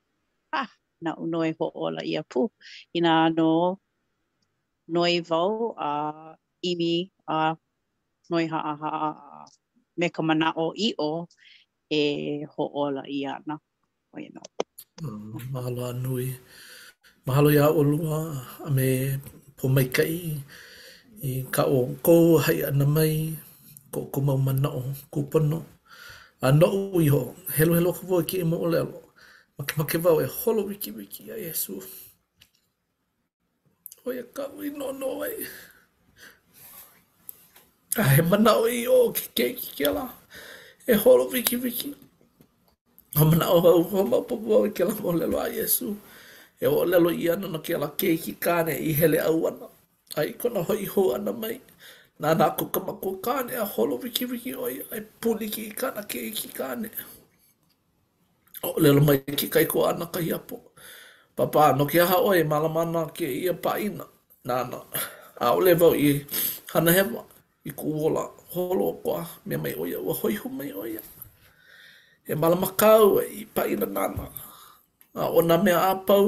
na 1.01 1.11
uno 1.19 1.39
e 1.43 1.51
ho 1.59 1.67
ola 1.83 2.01
ia 2.05 2.21
pu 2.31 2.41
ina 2.95 3.13
no 3.37 3.49
noi 4.93 5.15
vau 5.29 5.53
a 5.79 5.89
uh, 5.89 6.31
imi 6.69 6.93
a 7.27 7.35
uh, 7.35 7.53
noi 8.31 8.45
ha 8.51 8.59
ha 8.81 8.91
me 9.99 10.07
ka 10.15 10.21
mana 10.27 10.47
o 10.63 10.71
i 10.75 10.89
o 11.09 11.27
e 11.89 12.01
ho 12.51 12.63
ola 12.83 13.03
ia 13.17 13.33
na 13.47 13.55
o 14.13 14.15
ina 14.25 14.41
no 15.03 15.09
mm, 15.11 15.39
mahalo 15.53 15.85
nui 16.03 16.25
mahalo 17.25 17.49
ia 17.57 17.65
o 17.79 17.81
lua 17.91 18.19
a 18.67 18.69
me 18.75 18.87
po 19.57 19.63
mai 19.75 19.87
kai 19.95 20.15
i 21.27 21.31
ka 21.55 21.63
o 21.77 21.79
ko 22.05 22.15
hai 22.45 22.57
ana 22.69 22.85
mai 22.95 23.13
ko 23.93 23.99
ko 24.13 24.19
mau 24.27 24.39
mana 24.47 24.69
o 24.81 24.83
ku 25.11 25.19
pono 25.31 25.59
a 26.47 26.47
no 26.59 26.67
ho 27.11 27.21
helo 27.55 27.71
helo 27.77 27.89
ko 27.97 28.15
e 28.23 28.25
ki 28.29 28.37
mo 28.51 28.57
o 28.65 28.67
lelo 28.75 28.99
makemake 29.57 29.97
wau 30.03 30.21
e 30.21 30.25
holo 30.25 30.63
wiki 30.65 30.91
wiki 30.91 31.29
a 31.31 31.35
Yesu. 31.37 31.83
O 34.05 34.11
ia 34.13 34.23
kau 34.23 34.61
i 34.63 34.69
no 34.69 34.91
no 34.91 35.23
ai. 35.23 35.45
A 37.97 38.03
he 38.03 38.21
manao 38.21 38.65
i 38.67 38.87
o 38.87 38.99
ke 39.15 39.23
ke 39.35 39.45
ki 39.59 39.69
ke 39.83 39.89
la. 39.95 40.05
E 40.87 40.93
holo 41.03 41.29
wiki 41.33 41.55
wiki. 41.55 41.93
O 43.19 43.25
manao 43.25 43.61
hau 43.61 43.83
ho 43.83 44.03
maupopo 44.03 44.53
au 44.55 44.65
i 44.65 44.69
e 44.73 44.73
ke 44.73 44.83
la 44.89 44.93
molelo 44.95 45.39
a 45.39 45.49
Yesu. 45.49 45.95
E 46.61 46.65
o 46.67 46.85
lelo 46.85 47.09
i 47.13 47.29
ana 47.29 47.47
no 47.47 47.59
ke 47.59 47.77
la 47.77 47.87
ke 47.87 48.17
ki 48.17 48.33
kane 48.41 48.73
i 48.77 48.93
hele 48.93 49.19
au 49.21 49.45
ana. 49.47 49.69
A 50.17 50.23
i 50.25 50.33
kona 50.33 50.63
ho 50.63 50.73
i 50.73 50.85
ho 50.85 51.11
ana 51.15 51.31
mai. 51.33 51.59
Nā 52.21 52.33
nā 52.37 52.49
kukamako 52.57 53.21
kane 53.23 53.53
a 53.55 53.65
holo 53.65 53.99
wiki 54.03 54.25
wiki 54.25 54.55
o 54.55 54.67
ia. 54.69 54.81
E 54.97 55.01
puniki 55.21 55.67
i 55.69 55.71
kana 55.71 56.01
ke 56.03 56.31
ki 56.33 56.33
kane. 56.33 56.33
Ke 56.33 56.41
ki 56.41 56.49
kane. 57.03 57.12
o 58.63 58.69
lelo 58.83 59.01
mai 59.03 59.17
ki 59.37 59.47
kai 59.53 59.65
ko 59.67 59.77
ana 59.91 60.05
ka 60.07 60.19
ia 60.23 60.39
po. 60.39 60.71
Papa, 61.35 61.73
no 61.77 61.83
ke 61.89 61.97
aha 61.99 62.17
oe, 62.23 62.41
malamana 62.45 63.09
ke 63.15 63.27
ia 63.27 63.53
pa 63.53 63.75
ina. 63.77 64.05
Nana, 64.47 64.79
a 65.39 65.45
o 65.55 65.59
le 65.65 65.71
vau 65.81 65.93
i 65.95 66.09
hana 66.71 66.91
hewa, 66.97 67.21
i 67.67 67.71
ku 67.79 67.87
ola, 68.07 68.23
holo 68.53 68.85
o 68.91 68.95
koa, 69.03 69.21
me 69.47 69.55
mai 69.63 69.73
oia, 69.83 69.97
ua 70.05 70.13
hoihu 70.19 70.47
mai 70.57 70.71
oia. 70.83 71.01
E 72.29 72.35
malamakau 72.41 73.07
e 73.23 73.43
i 73.43 73.43
paina 73.55 73.85
ina 73.87 73.87
nana. 73.97 74.25
A 75.15 75.31
o 75.31 75.39
na 75.47 75.55
mea 75.63 75.79
apau, 75.93 76.25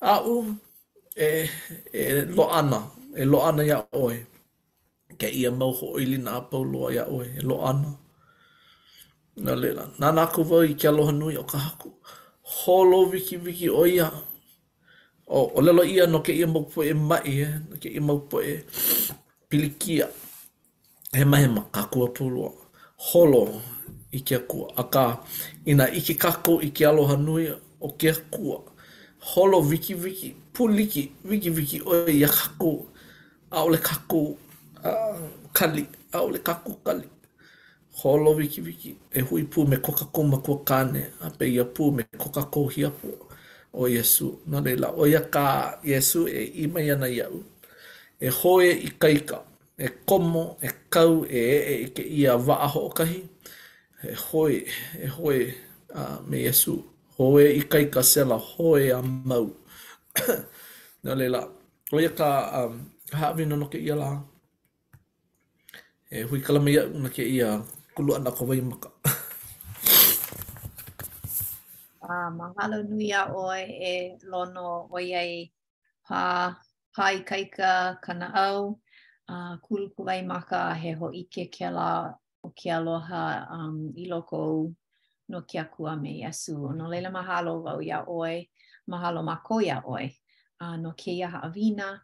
a 0.00 0.14
u, 0.20 0.36
e, 1.26 1.48
e 1.92 2.00
lo 2.36 2.44
ana, 2.60 2.80
e 3.16 3.22
lo 3.32 3.38
ana 3.48 3.62
ia 3.70 3.78
oe. 4.02 4.16
Ke 5.20 5.28
ia 5.40 5.48
mau 5.60 5.72
oili 5.96 6.16
na 6.24 6.30
apau 6.40 6.62
loa 6.72 6.88
ia 6.96 7.04
oe, 7.16 7.26
E 7.40 7.42
lo 7.50 7.56
ana. 7.70 7.90
Nā 9.38 9.54
lela, 9.54 9.84
nā 10.02 10.08
nāko 10.10 10.42
wau 10.50 10.64
i 10.66 10.74
kia 10.74 10.90
loha 10.90 11.12
nui 11.12 11.36
o 11.38 11.44
ka 11.44 11.58
haku. 11.58 11.90
Holo 12.42 13.06
wiki 13.10 13.36
wiki 13.36 13.68
o 13.70 13.86
ia. 13.86 14.08
O, 15.28 15.44
o 15.54 15.60
lelo 15.62 15.84
ia 15.86 16.06
no 16.06 16.18
ke 16.20 16.32
ia 16.34 16.46
po 16.48 16.82
e 16.84 16.92
mai, 16.92 17.40
eh? 17.46 17.52
no 17.70 17.76
ke 17.76 17.88
ia 17.88 18.00
po 18.28 18.40
e 18.42 18.64
pilikia. 19.48 20.08
He 21.14 21.24
mahe 21.24 21.46
ma 21.46 21.62
kakua 21.72 22.08
pulua. 22.12 22.52
Holo 22.96 23.60
i 24.12 24.18
kia 24.20 24.40
kua. 24.40 24.72
A 24.76 24.82
ka 24.84 25.22
ina 25.64 25.88
iki 25.92 26.14
kako 26.14 26.60
i 26.62 26.70
kia 26.70 26.90
loha 26.92 27.16
nui 27.16 27.48
o 27.80 27.88
kia 27.92 28.14
kua. 28.30 28.60
Holo 29.20 29.60
wiki 29.60 29.94
wiki, 29.94 30.34
puliki 30.52 31.10
wiki 31.24 31.50
wiki 31.50 31.80
o 31.86 32.06
ia 32.08 32.28
kako. 32.28 32.86
A 33.52 33.62
ole 33.62 33.78
kako 33.78 34.36
uh, 34.84 35.18
kali, 35.52 35.86
a 36.12 36.18
ole 36.20 36.38
kako 36.38 36.74
kali. 36.84 37.08
holo 37.94 38.32
wiki 38.34 38.60
wiki 38.60 38.96
e 39.12 39.20
hui 39.20 39.42
pū 39.42 39.66
me 39.68 39.76
koka 39.76 40.04
kuma 40.04 40.38
kua 40.38 40.58
kāne 40.64 41.02
a 41.26 41.30
pe 41.30 41.48
ia 41.50 41.64
pū 41.64 41.90
me 41.94 42.04
koka 42.18 42.40
kōhi 42.50 42.86
apu 42.86 43.14
o 43.72 43.86
Yesu. 43.88 44.38
Nā 44.50 44.62
leila, 44.64 44.90
o 44.92 45.06
ia 45.06 45.20
kā 45.20 45.78
Yesu 45.84 46.26
e 46.28 46.44
ima 46.64 46.80
iana 46.80 47.06
iau. 47.06 47.42
E 48.20 48.28
hoe 48.28 48.70
i 48.70 48.90
kaika, 49.00 49.40
e 49.78 49.88
komo, 50.06 50.56
e 50.62 50.68
kau, 50.90 51.24
e 51.24 51.42
e 51.56 51.74
e 51.84 51.88
ke 51.94 52.02
ia 52.02 52.36
waa 52.36 52.66
ho 52.68 52.88
kahi. 52.96 53.22
E 54.10 54.14
hoe, 54.14 54.62
e 55.02 55.06
hoe 55.06 55.54
uh, 55.94 56.18
me 56.26 56.44
Yesu. 56.44 56.76
Hoe 57.18 57.44
i 57.56 57.62
kaika 57.62 58.02
sela, 58.02 58.36
hoe 58.38 58.90
a 58.94 59.00
mau. 59.02 59.50
Nā 61.04 61.16
leila, 61.16 61.44
o 61.92 62.00
ia 62.02 62.10
kā 62.16 62.30
um, 62.64 62.80
haawino 63.16 63.56
no 63.56 63.68
ke 63.72 63.78
ia 63.80 63.96
la. 63.96 64.12
E 66.10 66.24
hui 66.26 66.42
kalamia 66.42 66.84
una 66.90 67.08
ke 67.14 67.22
ia 67.22 67.60
kulu 68.00 68.16
ana 68.16 68.30
ko 68.32 68.44
wai 68.48 68.60
maka. 68.64 68.88
Ah, 72.10 72.26
uh, 72.26 72.30
mahalo 72.34 72.82
nui 72.82 73.12
a 73.14 73.30
oi 73.30 73.62
e 73.70 74.18
lono 74.26 74.90
oi 74.90 75.12
ai 75.14 75.52
pā, 76.02 76.54
pā 76.96 77.04
kaika 77.22 78.00
kana 78.02 78.30
au. 78.48 78.80
Uh, 79.28 79.34
ah, 79.34 79.54
kulu 79.62 79.90
ko 79.94 80.02
wai 80.08 80.22
maka 80.26 80.72
he 80.74 80.92
ho 80.98 81.10
ike 81.14 81.46
ke 81.54 81.68
la 81.70 82.08
o 82.42 82.50
ke 82.56 82.72
aloha 82.74 83.46
um, 83.56 83.92
i 83.94 84.08
loko 84.10 84.72
no 85.28 85.42
ke 85.46 85.58
akua 85.62 85.94
me 86.02 86.24
asu. 86.26 86.72
No 86.74 86.88
lele 86.88 87.12
mahalo 87.14 87.60
wau 87.68 87.78
ia 87.84 88.00
oi, 88.08 88.48
mahalo 88.88 89.22
mako 89.22 89.60
ia 89.62 89.78
oi. 89.86 90.08
Uh, 90.58 90.76
no 90.80 90.92
ke 90.96 91.12
ia 91.14 91.28
haawina, 91.30 92.00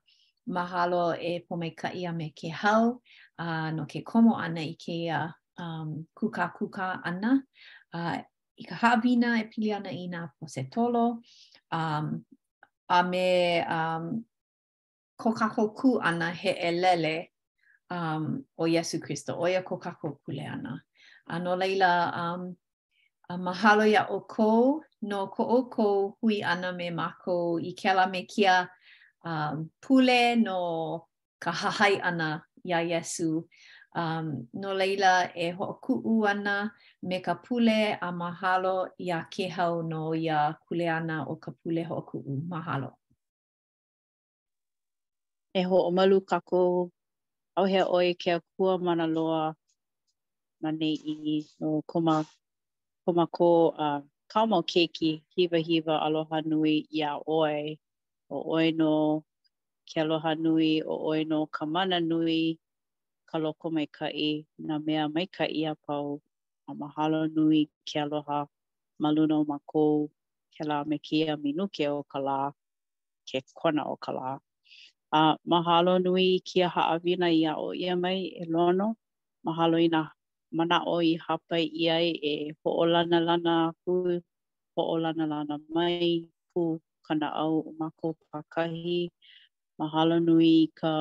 mahalo 0.47 1.17
e 1.19 1.41
pomeka 1.49 1.91
ia 1.95 2.13
me 2.13 2.31
ke 2.37 2.53
hau, 2.63 3.01
uh, 3.41 3.71
no 3.73 3.87
ke 3.89 4.05
komo 4.07 4.37
ana 4.39 4.61
i 4.63 4.77
ke 4.79 5.03
ia 5.11 5.25
um, 5.61 6.05
kuka 6.15 6.49
kuka 6.57 7.01
ana. 7.05 7.43
Uh, 7.93 8.17
I 8.59 8.63
ka 8.69 8.75
haabina 8.75 9.37
e 9.41 9.45
pili 9.53 9.73
ana 9.77 9.91
i 9.93 10.07
nga 10.09 10.29
posetolo. 10.41 11.21
Um, 11.73 12.25
a 12.89 13.03
me 13.03 13.61
um, 13.69 14.25
ko 15.19 15.33
kako 15.33 16.01
ana 16.01 16.31
he 16.31 16.53
elele 16.55 17.29
um, 17.91 18.45
o 18.59 18.65
Yesu 18.65 19.01
Christo. 19.01 19.37
O 19.39 19.47
ia 19.49 19.63
ko 19.63 19.77
kako 19.79 20.21
kule 20.25 20.43
ana. 20.45 20.81
Ano 21.29 21.57
leila, 21.57 22.13
um, 22.15 22.57
a 23.29 23.37
mahalo 23.37 23.85
ya 23.89 24.07
o 24.11 24.21
kou. 24.21 24.81
No 25.03 25.27
ko 25.29 25.45
o 25.45 25.65
kou 25.69 26.17
hui 26.21 26.43
ana 26.43 26.73
me 26.73 26.91
mako 26.91 27.59
i 27.61 27.73
kela 27.77 28.09
me 28.11 28.25
kia 28.27 28.69
um, 29.25 29.71
pule 29.83 30.37
no 30.37 31.07
ka 31.41 31.53
hahai 31.53 32.01
ana 32.03 32.43
ya 32.65 32.79
Yesu. 32.79 33.45
um, 33.97 34.49
no 34.61 34.71
leila 34.77 35.33
e 35.35 35.51
hoʻokuʻu 35.57 36.29
ana 36.29 36.71
me 37.03 37.19
ka 37.25 37.35
pule 37.45 37.97
a 38.01 38.09
mahalo 38.13 38.89
ia 39.07 39.19
ke 39.33 39.49
hau 39.57 39.83
no 39.83 40.13
ia 40.15 40.53
kule 40.69 40.87
ana 40.91 41.25
o 41.29 41.35
ka 41.43 41.51
pule 41.59 41.83
hoʻokuʻu 41.89 42.33
mahalo. 42.51 42.91
E 45.55 45.63
ho 45.69 45.79
malu 45.97 46.19
kako 46.31 46.91
auhea 47.59 47.85
oe 47.97 48.11
ke 48.23 48.31
akua 48.39 48.79
mana 48.87 49.07
loa 49.17 49.55
ma 50.63 50.71
i 50.81 51.45
no 51.61 51.71
koma 51.91 52.17
koma 53.05 53.25
ko 53.37 53.49
a 53.71 53.85
uh, 53.87 54.01
kaumau 54.31 54.63
keiki 54.73 55.11
hiva 55.37 55.59
hiva 55.69 55.95
aloha 56.05 56.39
nui 56.51 56.75
ia 56.99 57.11
oe 57.39 57.79
o 58.29 58.37
oe 58.55 58.67
no 58.81 58.93
ke 59.89 59.97
aloha 60.05 60.33
nui 60.45 60.71
o 60.83 60.95
oe 61.11 61.21
no 61.31 61.39
ka 61.57 61.65
mana 61.75 61.99
nui 62.11 62.59
ka 63.37 63.45
loko 63.47 63.67
mai 63.77 63.89
kai 63.99 64.31
na 64.69 64.75
mea 64.87 65.05
mai 65.15 65.27
ka 65.37 65.45
ia 65.61 65.73
pau 65.85 66.09
a 66.69 66.73
mahalo 66.83 67.21
nui 67.37 67.61
ke 67.89 67.97
aloha 68.05 68.39
ma 69.03 69.09
luna 69.17 69.35
o 69.43 69.45
makou 69.53 69.97
ke 70.55 70.63
la 70.71 70.77
me 70.91 70.97
kia 71.07 71.35
minuke 71.45 71.85
o 71.97 72.01
ka 72.13 72.19
la 72.29 72.39
ke 73.29 73.39
kona 73.59 73.83
o 73.93 73.97
ka 74.05 74.11
la. 74.19 74.31
A 75.21 75.23
mahalo 75.53 75.95
nui 76.07 76.27
kia 76.49 76.69
haawina 76.75 77.29
ia 77.43 77.53
o 77.65 77.69
ia 77.85 77.95
mai 78.05 78.21
e 78.43 78.45
lono. 78.55 78.89
Mahalo 79.47 79.77
ina 79.87 80.01
mana 80.57 80.79
o 80.97 80.99
i 81.13 81.15
hapai 81.25 81.65
ia 81.85 81.97
e 82.33 82.55
hoolana 82.61 83.19
lana 83.29 83.55
hu, 83.81 83.95
hoolana 84.75 85.25
lana 85.33 85.55
mai 85.75 86.09
hu, 86.51 86.63
kana 87.07 87.29
au 87.45 87.55
o 87.69 87.73
mako 87.81 88.07
pakahi. 88.31 89.01
Mahalo 89.81 90.17
nui 90.29 90.53
ka 90.81 90.93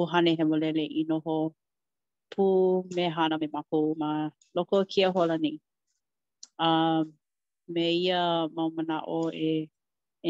uhane 0.00 0.30
he 0.38 0.44
molele 0.50 0.84
i 1.00 1.02
noho 1.10 1.34
pū 2.34 2.44
me 2.96 3.04
hana 3.18 3.36
me 3.42 3.48
mako 3.52 3.78
ma 4.02 4.08
loko 4.58 4.82
kia 4.94 5.10
hola 5.12 5.36
ni. 5.38 5.52
Um, 6.58 7.12
me 7.68 7.86
ia 7.98 8.48
maumana 8.56 9.00
o 9.18 9.30
e, 9.50 9.68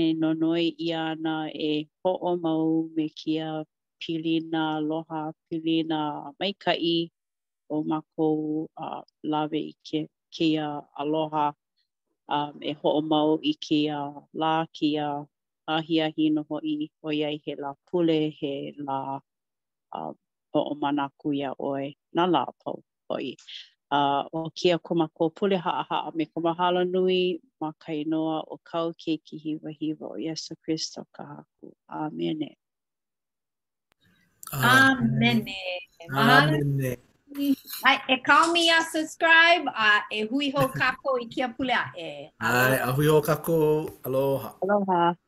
e 0.03 0.05
nonoi 0.21 0.65
i 0.89 0.91
ana 1.05 1.35
e 1.73 1.89
ho 2.05 2.11
o 2.33 2.35
mau 2.45 2.91
me 2.97 3.09
kia 3.23 3.49
pilina 4.03 4.62
loha 4.93 5.23
pilina 5.49 6.01
maikai 6.43 7.11
o 7.71 7.77
mako 7.91 8.27
uh, 8.77 9.03
lawe 9.31 9.59
i 9.65 9.75
ke, 9.91 10.01
kia 10.35 10.67
aloha 11.01 11.47
um, 12.29 12.55
e 12.62 12.73
ho 12.73 12.89
o 13.03 13.05
mau 13.12 13.39
i 13.43 13.55
kia 13.69 13.99
la 14.45 14.57
kia 14.77 15.09
ahi 15.77 15.97
ahi 16.09 16.25
noho 16.39 16.57
i 16.73 16.81
o 17.07 17.21
iai 17.21 17.37
he 17.47 17.55
la 17.67 17.73
pule 17.91 18.19
he 18.41 18.53
la 18.89 19.21
po 20.53 20.59
o 20.70 20.74
mana 20.74 21.11
kuia 21.18 21.55
oi 21.59 21.95
na 22.14 22.26
la 22.26 22.45
po 22.64 22.72
oi 23.14 23.36
a 23.90 23.97
uh, 24.20 24.24
o 24.32 24.51
kia 24.55 24.78
kuma 24.78 25.07
ko 25.16 25.30
pule 25.30 25.57
ha 25.66 25.72
ha 25.88 26.11
me 26.16 26.24
kuma 26.32 26.53
hala 26.59 26.84
nui 26.84 27.40
ma 27.61 27.70
kai 27.86 28.05
o 28.51 28.59
kau 28.70 28.88
ke 29.03 29.12
ki 29.26 29.36
hi 29.45 29.53
wa 29.62 29.70
hi 29.80 30.20
yesu 30.26 30.55
kristo 30.66 31.01
ka 31.16 31.26
ku 31.59 31.72
Amene. 31.90 32.51
Amene. 34.53 35.59
amen 36.14 36.97
Ai, 37.84 37.97
e 38.14 38.16
kau 38.28 38.53
mi 38.53 38.70
a 38.70 38.78
subscribe, 38.92 39.64
a 39.86 40.05
e 40.12 40.20
hui 40.30 40.51
ho 40.55 40.62
kako 40.80 41.11
i 41.20 41.26
kia 41.34 41.49
pule 41.57 41.72
a 41.74 41.84
e. 41.99 42.30
Ai, 42.40 42.76
a 42.78 42.90
hui 42.95 43.07
ho 43.12 43.20
kako, 43.20 43.57
aloha. 44.07 44.49
Aloha. 44.62 45.24